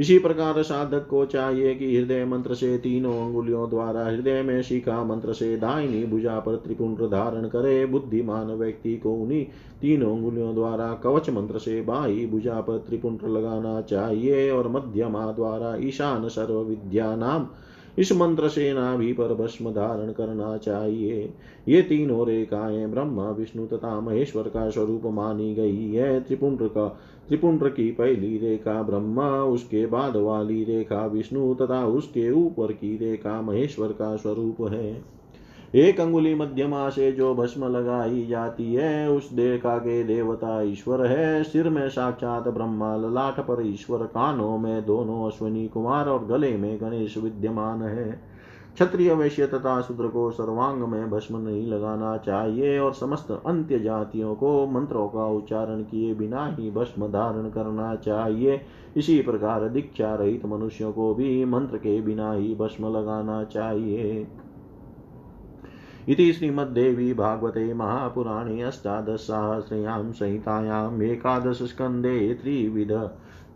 [0.00, 5.04] इसी प्रकार साधक को चाहिए कि हृदय मंत्र से तीनों अंगुलियों द्वारा हृदय में शिखा
[5.04, 9.44] मंत्र से दाहिनी भुजा पर त्रिपुंड धारण करे। बुद्धिमान व्यक्ति को उन्हीं
[9.80, 15.76] तीनों अंगुलियों द्वारा कवच मंत्र से बाई भुजा पर त्रिपुंड लगाना चाहिए और मध्यमा द्वारा
[15.80, 17.46] ईशान सर्व विद्या नाम
[17.98, 21.34] इस मंत्र से नाभि पर भस्म धारण करना चाहिए।
[21.68, 27.74] ये तीनों रेखाएँ ब्रह्म, विष्णु तथा महेश्वर का स्वरूप मानी गई है। त्रिपुंड का त्रिपुंड
[27.74, 33.88] की पहली रेखा ब्रह्मा, उसके बाद वाली रेखा विष्णु तथा उसके ऊपर की रेखा महेश्वर
[33.88, 35.21] का स्वरूप है।
[35.74, 41.42] एक अंगुली मध्यमा से जो भस्म लगाई जाती है, उस देखा के देवता ईश्वर है।
[41.42, 46.80] सिर में साक्षात ब्रह्मा, ललाट पर ईश्वर, कानों में दोनों अश्विनी कुमार और गले में
[46.80, 48.32] गणेश विद्यमान है।
[48.74, 54.34] क्षत्रिय वैश्य तथा शूद्र को सर्वांग में भस्म नहीं लगाना चाहिए और समस्त अंत्य जातियों
[54.34, 58.60] को मंत्रों का उच्चारण किए बिना ही भस्म धारण करना चाहिए।
[58.96, 64.26] इसी प्रकार दीक्षा रहित मनुष्यों को भी मंत्र के बिना ही भस्म लगाना चाहिए।
[66.08, 72.92] इति श्रीमद्देवी भागवते महापुराणे अष्टादशसहस्रयां संहितायाम् एकादशस्कन्धे त्रिविध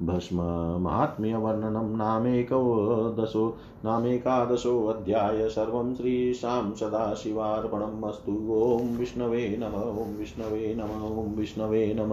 [0.02, 0.36] भस्म।
[0.80, 11.96] महात्म्यवर्णनं नामेकदशो नामेकादशोऽध्याय सर्वं श्रीशां सदाशिवार्पणम् अस्तु। ॐ विष्णवे नम, ॐ विष्णवे नम, ॐ विष्णवे
[11.98, 12.12] नम।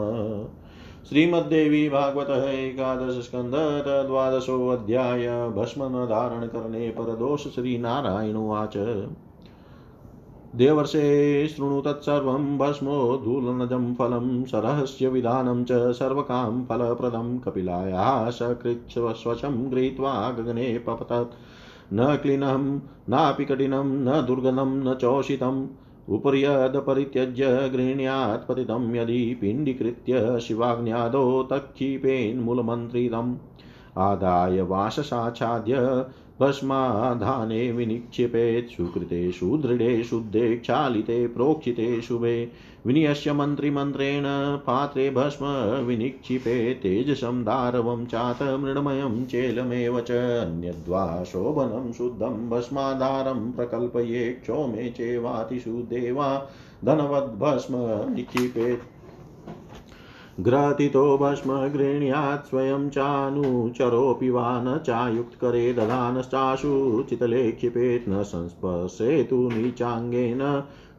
[1.09, 3.53] श्रीमद्देवी भागवत एकादश स्कंद
[4.07, 8.77] द्वादशोऽध्याय भस्म धारण करने पर दोष श्री नारायण उवाच
[10.56, 21.36] देवर्षे शृणु तत्सर्वं भस्मोद्धूलनजं फलं, सरहस्य विधानं च सर्वकां फलप्रदं। कपिलायाः सकृच्छ्वशं गृहीत्वा गगने पपतत्।
[21.93, 22.78] न क्लिनं
[23.10, 25.68] नापि कठिनं, न दुर्गनं न चोषितम्
[26.10, 33.36] उपर्यदपरित्यज्य गृह्ण्यात् पतितं, यदि पिण्डीकृत्य शिवाग्न्यादौ तक्षिपेन्मूलमन्त्रितम्
[33.97, 36.06] आदाय वाससाच्छाद्य
[36.39, 42.51] भस्माधाने विनिक्षिपेत् सुकृते सुदृढे शुद्धे क्षालिते प्रोक्षिते शुभे
[42.86, 44.23] विनियस्य मन्त्रिमन्त्रेण
[44.57, 45.45] पात्रे भस्म
[45.86, 56.47] विनिक्षिपे, तेजसं दारवं चात मृण्मयं चेलमेव च। अन्यद्वा शोभनं शुद्धं भस्माधारं प्रकल्पये, क्षोमे चेवातिशुद्धे वा
[56.86, 57.75] धनवद्भस्म
[58.13, 58.92] निक्षिपेत्
[60.39, 70.41] ग्रथितो भस्म गृह्ण्यात् स्वयं चानुचरोऽपि वा न चायुक्तकरे दधानश्चाशु चितले क्षिपेत् न संस्पर्शेतु नीचाङ्गेन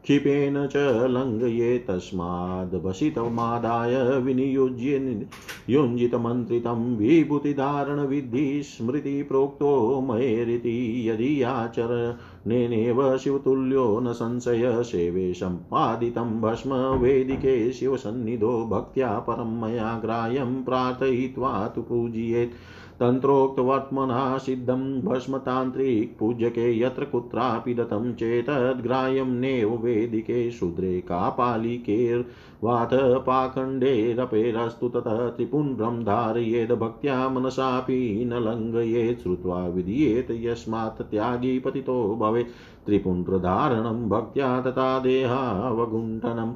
[0.05, 5.21] क्षिपेन च लङ्घये तस्माद्भसितमादाय विनियुज्य
[5.69, 19.19] युञ्जितमन्त्रितं विभूतिधारणविद्धि स्मृतिप्रोक्तो मयेरिति यदि आचरणेनेव शिवतुल्यो न संशय सेवे सम्पादितं भस्म वेदिके शिवसन्निधो भक्त्या
[19.19, 22.51] परं मया ग्राह्यं प्रार्थयित्वा तु पूजयेत्।
[22.99, 32.93] तन्त्रोक्तवर्त्मना सिद्धं भस्मतान्त्रिकपूज्यके यत्र कुत्रापि दत्तं चेतद्ग्राह्यं नेव वेदिके शूद्रे कापालिकेर्वाथ
[33.25, 44.07] पाखण्डेरपेरस्तु ततः त्रिपुण्ड्रं धारयेद् भक्त्या मनसापि न लङ्घयेत् श्रुत्वा विधीयेत् यस्मात् त्यागी पतितो भवेत् त्रिपुण्ड्रधारणं
[44.09, 46.55] भक्त्या तथा देहावगुण्ठनम्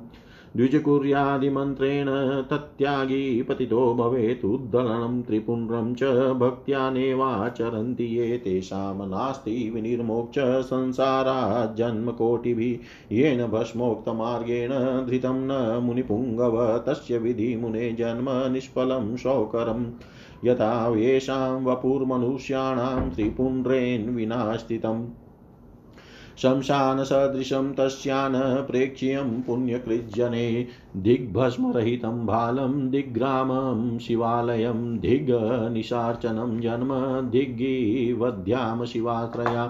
[0.55, 2.07] द्विजकुर्यादिमन्त्रेण
[2.41, 14.69] तत्यागी पतितो भवेत् उद्दलनं त्रिपुण्ड्रं च भक्त्यानेवाचरन्ति ये तेषां नास्ति विनिर्मोक्ष संसारात् जन्मकोटिभिः। येन भस्मोक्तमार्गेण
[15.07, 19.85] धृतं न मुनिपुङ्गव, तस्य विधिमुने जन्म निष्फलं शौकरम्
[20.45, 24.55] यथा येषां वपुर्मनुष्याणां त्रिपुण्ड्रेन् विना
[26.39, 28.35] स्थितम् शंशानसदृशं तस्यान्
[28.67, 30.67] प्रेक्ष्यं पुण्यकृज्जने
[31.03, 36.93] दिग्भस्मरहितं बालं दिग्ग्रामं शिवालयं दिग्निशार्चनं जन्म
[37.31, 39.65] दिग्गिवध्यां शिवात्रया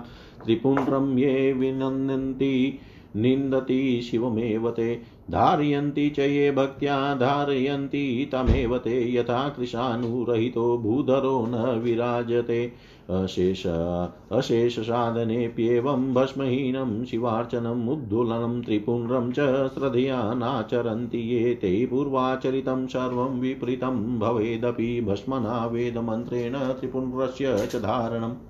[0.45, 2.79] त्रिपुण्ड्रं ये विनन्दन्ति
[3.15, 4.93] निन्दति शिवमेव ते
[5.31, 12.61] धारयन्ति च ये भक्त्या धारयन्ति तमेव ते यथा कृशानुरहितो भूधरो न विराजते
[13.09, 19.39] अशेष अशेष अशेषसाधनेऽप्येवं भस्महीनं शिवार्चनम् उद्धूलनं त्रिपुण्ड्रं च
[19.73, 28.48] श्रद्धया नाचरन्ति ये ते पूर्वाचरितं सर्वं विपरीतं भवेदपि भस्मना वेदमन्त्रेण त्रिपुण्ड्रस्य च धारणम्।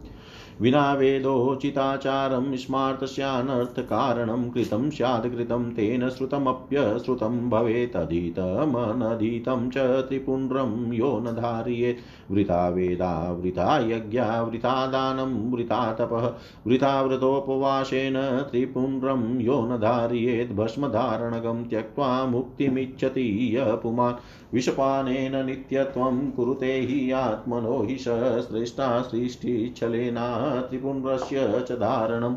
[0.61, 11.97] विना वेदोचिताचारं स्मार्तस्यानर्थकारणं कृतं स्यात् कृतं तेन श्रुतमप्यश्रुतं भवेदधीतमनधीतं च त्रिपुण्ड्रं यो न धारयेत्।
[12.31, 16.33] वृथा वेदा, वृथा यज्ञा, वृथा दानं, वृथा तपः,
[16.67, 24.15] वृथा व्रतोपवासेन त्रिपुण्ड्रं यो न धारयेत्। भस्मधारणगं त्यक्त्वा मुक्तिमिच्छति य पुमान्।
[24.53, 32.35] विषपानेन नित्यत्वं कुरुते हि आत्मनो हि सृष्टा सृष्टिच्छलेना त्रिपुण्ड्रस्य च धारणम्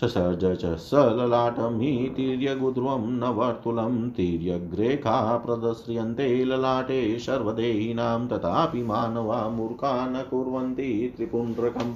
[0.00, 1.78] ससर्ज च सललाटं
[2.14, 11.94] तिर्यगुध्रुवं न वर्तुलं तिर्यग्रेखा प्रदस्रियन्ते ललाटे सर्वदेहिनां तथापि मानवा मूर्खा न कुर्वन्ति त्रिपुण्ड्रकम्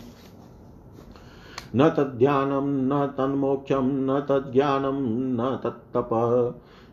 [1.77, 5.03] न तद्ध्यानं, न तन्मोक्षं, न तज्ज्ञानं,
[5.37, 6.09] न तत्तप।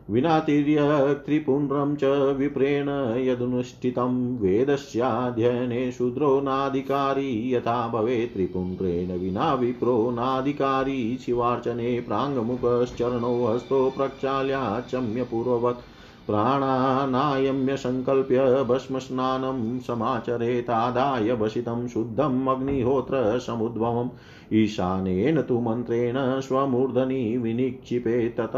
[0.09, 2.05] विनातिर्यत्रिपुण्ड्रं च
[2.37, 2.89] विप्रेण
[3.25, 15.81] यदनुष्ठितं वेदस्याध्ययने शूद्रो नाधिकारी यथा भवेत् त्रिपुण्ड्रेण विना विप्रो नाधिकारी शिवार्चने प्राङ्मुखश्चरणो हस्तो प्रक्षाल्याचम्य पूर्ववत्
[16.27, 24.09] प्राणानायम्य सङ्कल्प्य भस्मस्नानं समाचरेतादाय वसितं शुद्धम् अग्निहोत्रसमुद्भवम्
[24.61, 28.55] ईशानेन तु मन्त्रेण स्वमूर्धनि विनिक्षिपे तत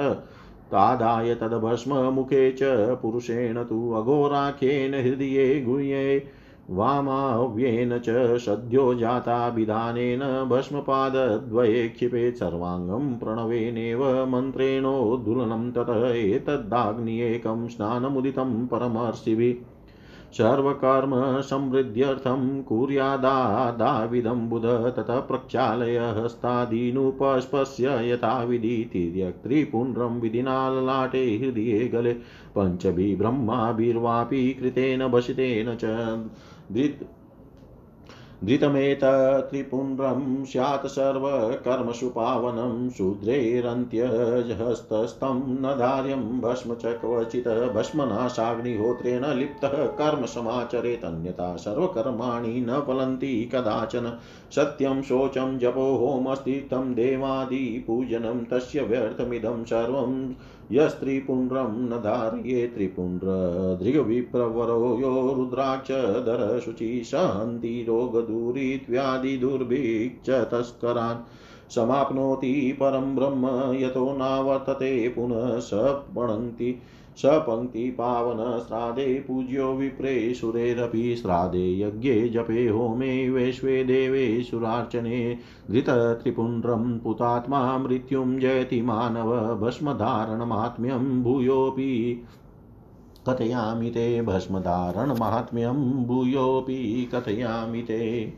[0.72, 2.60] तादाय तद्भस्म मुखे च
[3.02, 6.28] पुरुषेण तु अघोराख्येन हृदये गुह्ये,
[6.70, 19.75] वामाव्येन च सद्यो जाताभिधानेन भस्मपादद्वये क्षिपेत् सर्वाङ्गं प्रणवेनेव मन्त्रेणोद्धुलनं ततः एतद्दाग्न्येकं स्नानमुदितं परमर्षिभिः
[20.34, 24.66] सर्वकर्म समृद्ध्यर्थं कुर्यादादाविदं बुध
[24.98, 32.14] ततः प्रक्षालय हस्तादीनुपस्पस्य यथाविधि तिर्यक्त्रिपुण्ड्रं विधिना ललाटे हृदये गले
[32.58, 35.96] पञ्चभिब्रह्माभिर्वापि कृतेन भसितेन च
[36.72, 37.04] धृत्
[38.46, 52.62] धृतमेतत्रिपुण्ड्रं स्यात् सर्वकर्मसु पावनं शूद्रैरन्त्यहस्तस्तं न धार्यं भस्म च क्वचित् भस्मनाशाग्निहोत्रेण लिप्तः कर्म समाचरेतन्यथा सर्वकर्माणि
[52.62, 54.18] न फलन्ति कदाचन
[54.56, 60.34] सत्यं शोचं जपो होमस्ति देवादिपूजनं, तस्य व्यर्थमिदं सर्वं।
[60.72, 75.10] यस्त्रिपुण्ड्रं न धार्ये त्रिपुण्ड्रदृगविप्रवरो यो रुद्राक्षधर शुचि सहन्ति रोगदूरित्व्याधिदुर्भिक्ष तस्करान् समाप्नोति परं ब्रह्म यतो नावर्तते
[75.10, 75.70] पुनः स
[77.18, 85.38] सपङ्क्तिपावन श्राद्धे पूज्यो विप्रे सुरेरपि श्राद्धे यज्ञे जपे होमे वैश्वे देवे सुरार्चने
[85.72, 92.24] धृतत्रिपुण्ड्रं पुतात्मा मृत्युं जयति मानव भस्मधारणमाहात्म्यं भूयोऽपि।
[93.30, 98.34] कथयामि ते भस्मधारणमाहात्म्यं भूयोऽपि। कथयामि ते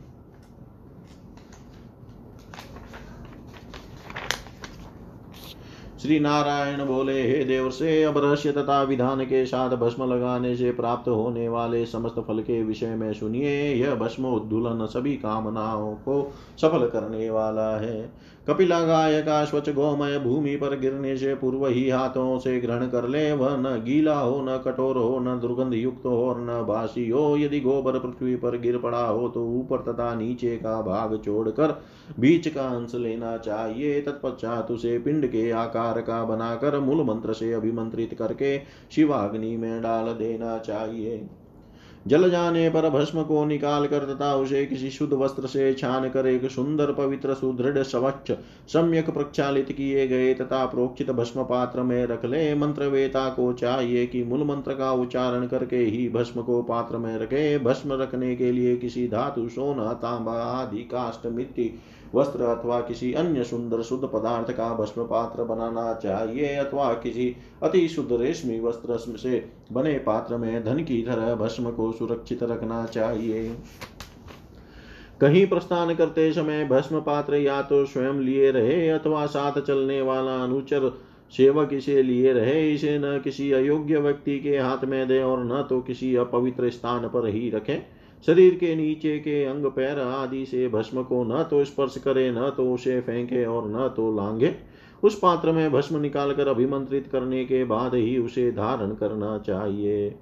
[6.02, 10.70] श्री नारायण बोले, हे देव, से अब रहस्य तथा विधान के साथ भस्म लगाने से
[10.70, 16.32] प्राप्त होने वाले समस्त फल के विषय में सुनिए। यह भस्म उद्धुलन सभी कामनाओं को
[16.60, 18.12] सफल करने वाला है।
[18.48, 23.08] कपिला गाय का स्वच्छ गोमय भूमि पर गिरने से पूर्व ही हाथों से ग्रहण कर
[23.08, 27.08] ले, वह न गीला हो, न कठोर हो, न दुर्गंध युक्त हो और न बासी
[27.08, 31.82] हो। यदि गोबर पृथ्वी पर गिर पड़ा हो तो ऊपर तथा नीचे का भाग छोड़कर
[32.20, 37.52] बीच का अंश लेना चाहिए। तत्पश्चात उसे पिंड के आकार का बनाकर मूल मंत्र से
[37.52, 38.58] अभिमंत्रित करके
[38.90, 41.26] शिवाग्नि में डाल देना चाहिए।
[42.06, 46.26] जल जाने पर भस्म को निकाल कर तथा उसे किसी शुद्ध वस्त्र से छान कर
[46.26, 48.32] एक सुंदर पवित्र सुदृढ़ स्वच्छ,
[48.68, 54.06] सम्यक प्रक्षालित किए गए तथा प्रोक्षित भस्म पात्र में रख ले। मंत्र वेता को चाहिए
[54.06, 58.52] कि मूल मंत्र का उच्चारण करके ही भस्म को पात्र में रखे। भस्म रखने के
[58.52, 61.70] लिए किसी धातु, सोना, तांबा आदि काष्ट मिट्टी
[62.14, 67.88] वस्त्र अथवा किसी अन्य सुंदर शुद्ध पदार्थ का भस्म पात्र बनाना चाहिए अथवा किसी अति
[67.88, 73.56] शुद्ध रेशमी वस्त्र से बने पात्र में धन की तरह भस्म को सुरक्षित रखना चाहिए।
[75.20, 80.36] कहीं प्रस्थान करते समय भस्म पात्र या तो स्वयं लिए रहे अथवा साथ चलने वाला
[80.44, 80.90] अनुचर
[81.32, 85.62] सेवक इसे लिए रहे, इसे न किसी अयोग्य व्यक्ति के हाथ में दे और न
[85.62, 90.68] तो किसी अपवित्र स्थान पर ही रखें। शरीर के नीचे के अंग पैर आदि से
[90.68, 94.54] भस्म को न तो स्पर्श करे, न तो उसे फेंके और न तो लांगे
[95.02, 100.14] उस पात्र में भस्म निकालकर अभिमंत्रित करने के बाद ही उसे धारण करना चाहिए।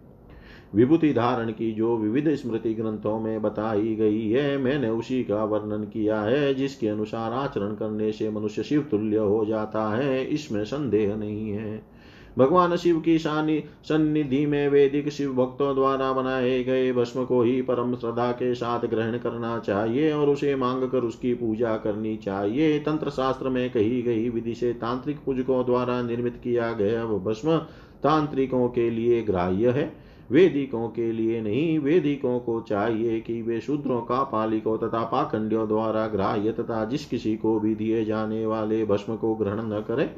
[0.75, 5.85] विभूति धारण की जो विविध स्मृति ग्रंथों में बताई गई है, मैंने उसी का वर्णन
[5.85, 11.15] किया है, जिसके अनुसार आचरण करने से मनुष्य शिव तुल्य हो जाता है, इसमें संदेह
[11.17, 11.96] नहीं है।
[12.39, 17.63] भगवान शिव की शानी सन्निधि में वैदिक शिव भक्तों द्वारा बनाए गए भस्म को ही
[17.63, 22.79] परम श्रद्धा के साथ ग्रहण करना चाहिए और उसे मांग कर उसकी पूजा करनी चाहिए।
[22.79, 27.57] तंत्र शास्त्र में कही गई विधि से तांत्रिक पूजकों द्वारा निर्मित किया गया वह भस्म
[28.03, 29.93] तांत्रिकों के लिए ग्राह्य है।
[30.31, 36.07] वेदिकों के लिए नहीं, वेदिकों को चाहिए कि वे शूद्रों का पालिकों तथा पाखंडियों द्वारा
[36.07, 40.11] ग्राह्य तथा जिस किसी को भी दिए जाने वाले भस्म को ग्रहण न करें।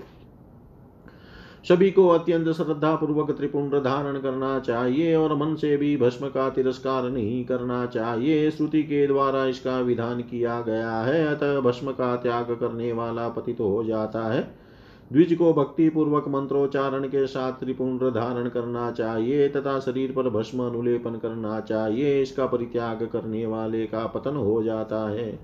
[1.64, 6.50] सभी को अत्यंत श्रद्धा पूर्वक त्रिपुंड धारण करना चाहिए और मन से भी भस्म का
[6.50, 12.16] तिरस्कार नहीं करना चाहिए। श्रुति के द्वारा इसका विधान किया गया है। अतः भस्म का
[12.16, 14.67] त्याग करने वाला पतित हो जाता है।
[15.12, 20.62] द्विज को भक्ति पूर्वक मंत्रोच्चारण के साथ त्रिपुंड धारण करना चाहिए तथा शरीर पर भस्म
[20.62, 25.38] अनुलेपन करना चाहिए। इसका परित्याग करने वाले का पतन हो जाता है।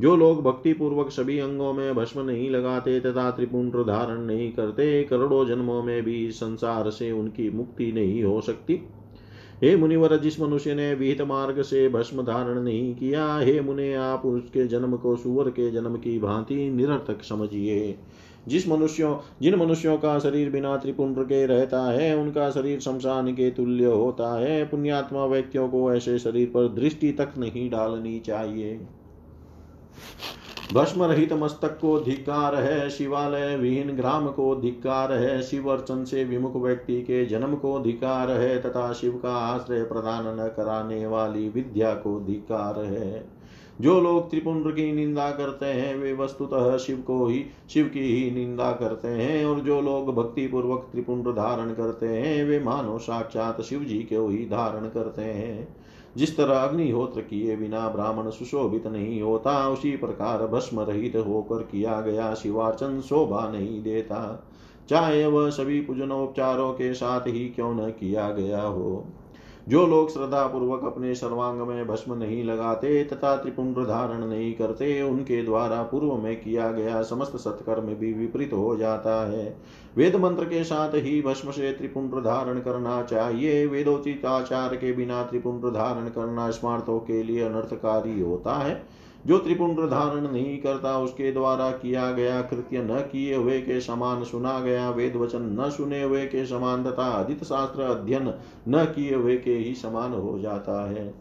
[0.00, 5.04] जो लोग भक्ति पूर्वक सभी अंगों में भस्म नहीं लगाते तथा त्रिपुंड धारण नहीं करते,
[5.04, 8.80] करोड़ों जन्मों में भी संसार से उनकी मुक्ति नहीं हो सकती।
[9.64, 14.26] हे मुनिवर, जिस मनुष्य ने विहित मार्ग से भस्म धारण नहीं किया, हे मुने, आप
[14.26, 17.98] उसके जन्म को सुअर के जन्म की भांति निरर्थक समझिए।
[18.48, 23.50] जिस मनुष्यों, जिन मनुष्यों का शरीर बिना त्रिपुंड के रहता है, उनका शरीर शमशान के
[23.50, 28.80] तुल्य होता है। पुण्यात्मा व्यक्तियों को ऐसे शरीर पर दृष्टि तक नहीं डालनी चाहिए।
[30.74, 36.24] भस्म रहित मस्तक को धिकार है, शिवालय विहीन ग्राम को धिकार है शिव अर्चन से
[36.24, 41.48] विमुख व्यक्ति के जन्म को धिकार है, तथा शिव का आश्रय प्रदान न कराने वाली
[41.48, 43.39] विद्या को धिकार है।
[43.80, 48.30] जो लोग त्रिपुंड की निंदा करते हैं, वे वस्तुतः शिव को ही, शिव की ही
[48.30, 53.60] निंदा करते हैं, और जो लोग भक्ति पूर्वक त्रिपुंड धारण करते हैं, वे मानो साक्षात
[53.60, 55.76] शिव जी को ही धारण करते हैं।
[56.16, 62.00] जिस तरह अग्निहोत्र किए बिना ब्राह्मण सुशोभित नहीं होता, उसी प्रकार भस्म रहित होकर किया
[62.00, 64.48] गया शिवार्चन शोभा नहीं देता।
[64.88, 69.04] चाहे वह सभी पूजनोपचारों के साथ ही क्यों न किया गया हो।
[69.70, 75.02] जो लोग श्रद्धा पूर्वक अपने सर्वांग में भस्म नहीं लगाते, तथा त्रिपुंड धारण नहीं करते,
[75.02, 79.56] उनके द्वारा पूर्व में किया गया समस्त सत्कर्म भी विपरीत हो जाता है।
[79.96, 85.22] वेद मंत्र के साथ ही भस्म से त्रिपुंड धारण करना चाहिए। वेदोचित आचार के बिना
[85.22, 91.32] त्रिपुंड धारण करना स्मार्थों के लिए अनर्थकारी होता है। जो त्रिपुंड धारण नहीं करता, उसके
[91.32, 96.02] द्वारा किया गया कृत्य न किए हुए के समान सुना गया, वेद वचन न सुने
[96.02, 98.34] हुए के समान तथा अधित शास्त्र अध्ययन
[98.68, 101.14] न किए हुए के ही समान हो जाता है।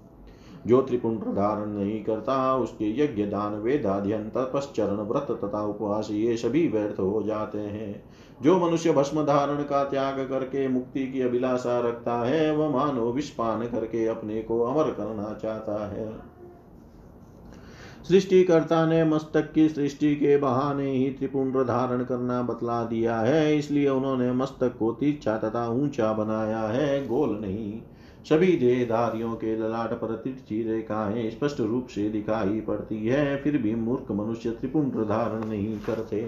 [0.68, 6.68] जो त्रिपुंड धारण नहीं करता, उसके यज्ञ, दान, वेदाध्ययन तपश्चरण व्रत तथा उपवास, ये सभी
[6.68, 8.04] व्यर्थ हो जाते हैं।
[8.42, 13.68] जो मनुष्य भस्म धारण का त्याग करके मुक्ति की अभिलाषा रखता है, वह मानो विस्पान
[13.68, 16.39] करके अपने को अमर करना चाहता है।
[18.08, 23.90] सृष्टिकर्ता ने मस्तक की सृष्टि के बहाने ही त्रिपुंड धारण करना बतला दिया है, इसलिए
[23.90, 27.82] उन्होंने मस्तक को तीर्छा तथा ऊँचा बनाया है। गोल नहीं,
[28.30, 33.76] सभी देहधारियों के ललाट पर तिरछी रेखाएँ स्पष्ट रूप से दिखाई पड़ती है, फिर भी
[33.76, 36.28] मूर्ख मनुष्य त्रिपुंड धारण नहीं करते।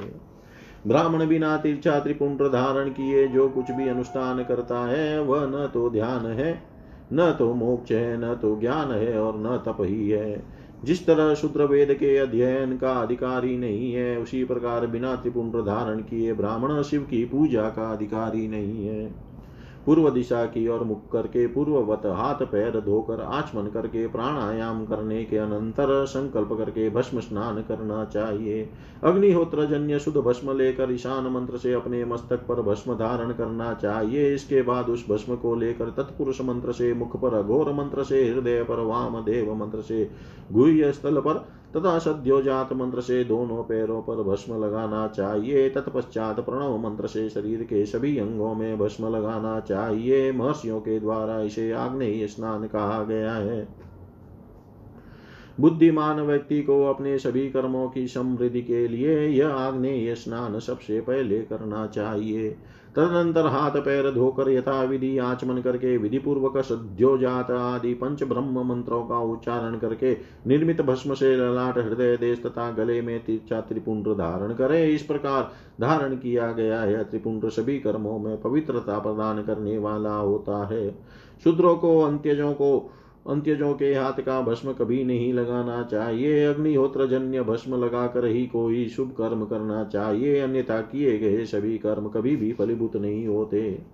[0.88, 5.90] ब्राह्मण बिना तिरछा त्रिपुंड धारण किए जो कुछ भी अनुष्ठान करता है, वह न तो
[5.90, 6.54] ध्यान है,
[7.14, 11.34] न तो मोक्ष है, न तो ज्ञान है और न तप ही है। जिस तरह
[11.34, 16.82] शूद्र वेद के अध्ययन का अधिकारी नहीं है, उसी प्रकार बिना त्रिपुंड धारण किए ब्राह्मण
[16.82, 19.31] शिव की पूजा का अधिकारी नहीं है।
[19.86, 25.38] पूर्व दिशा की ओर मुख करके पूर्ववत हाथ पैर धोकर आचमन करके प्राणायाम करने के
[25.38, 28.70] अनंतर संकल्प करके भस्म स्नान करना चाहिए।
[29.04, 34.34] अग्निहोत्र जन्य शुद्ध भस्म लेकर ईशान मंत्र से अपने मस्तक पर भस्म धारण करना चाहिए।
[34.34, 38.64] इसके बाद उस भस्म को लेकर तत्पुरुष मंत्र से मुख पर अघोर मंत्र से, हृदय
[38.64, 40.10] पर वाम देव मंत्र से,
[40.52, 41.46] गुह्य स्थल पर
[41.78, 47.64] तथा सद्योजात मंत्र से दोनों पैरों पर भस्म लगाना चाहिए। तत्पश्चात प्रणव मंत्र से शरीर
[47.64, 53.34] के सभी अंगों में भस्म लगाना चाहिए। महर्षियों के द्वारा इसे आग्नेय स्नान कहा गया
[53.34, 53.81] है।
[55.62, 61.40] बुद्धिमान व्यक्ति को अपने सभी कर्मों की समृद्धि के लिए यह आग्नेय स्नान सबसे पहले
[61.40, 62.50] करना चाहिए।
[62.96, 69.04] तदनंतर हाथ पैर धोकर यथा विधि आचमन करके विधि पूर्वक सद्योजात आदि पंच ब्रह्म मंत्रों
[69.04, 74.54] का उच्चारण करके, निर्मित भस्म से ललाट हृदय देश तथा गले में तीर्चा त्रिपुंड धारण
[74.54, 75.52] करे। इस प्रकार
[75.82, 80.92] धारण किया गया है। त्रिपुंड सभी कर्मों में पवित्रता प्रदान करने वाला होता है।
[81.44, 82.92] शूद्रों को अंत्यजों को
[83.28, 88.88] अंत्यजों के हाथ का भस्म कभी नहीं लगाना चाहिए। अग्निहोत्र जन्य भस्म लगाकर ही कोई
[88.90, 93.86] शुभ कर्म करना चाहिए। अन्यथा किए गए सभी कर्म कभी भी फलीभूत नहीं होते।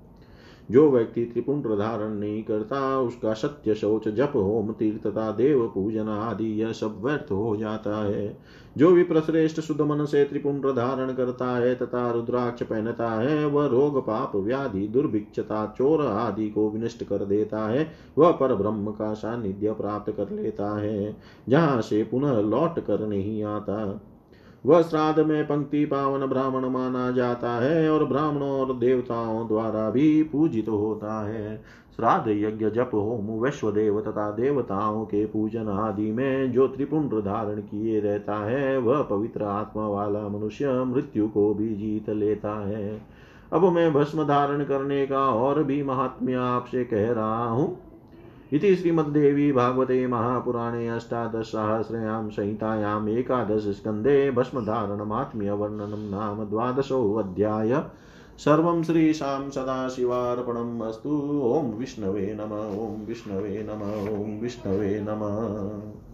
[0.71, 6.07] जो व्यक्ति त्रिपुंड धारण नहीं करता, उसका सत्य शौच, जप, होम, तीर्थ तथा देव पूजन
[6.07, 8.37] आदि, यह सब व्यर्थ हो जाता है।
[8.77, 13.65] जो विप्र श्रेष्ठ शुद्ध मन से त्रिपुंड धारण करता है तथा रुद्राक्ष पहनता है, वह
[13.65, 19.13] रोग, पाप, व्याधि, दुर्भिक्षता, चोर आदि को विनष्ट कर देता है, वह पर ब्रह्म का
[19.13, 21.17] सानिध्य प्राप्त कर लेता है,
[21.49, 24.01] जहाँ से पुनः लौट कर नहीं आता।
[24.67, 30.23] वह श्राद्ध में पंक्ति पावन ब्राह्मण माना जाता है और ब्राह्मणों और देवताओं द्वारा भी
[30.23, 31.57] पूजित होता है।
[31.95, 37.99] श्राद्ध यज्ञ, जप, होम, वैश्वदेव तथा देवताओं के पूजन आदि में जो त्रिपुंड धारण किए
[37.99, 43.01] रहता है, वह पवित्र आत्मा वाला मनुष्य मृत्यु को भी जीत लेता है।
[43.53, 47.86] अब मैं भस्म धारण करने का और भी महात्म्य आपसे कह रहा हूँ।
[48.53, 57.83] इति श्रीमद्देवी भागवते महापुराणे अष्टादशसहस्रयां संहितायाम् एकादशस्कन्धे भस्मधारणमात्म्यवर्णनं नाम द्वादशोऽध्याय।
[58.37, 62.51] सर्वं श्रीशां सदाशिवार्पणम् अस्तु। ॐ विष्णवे नम,
[62.83, 63.81] ॐ विष्णवे नम,
[64.15, 66.06] ॐ विष्णवे नमः।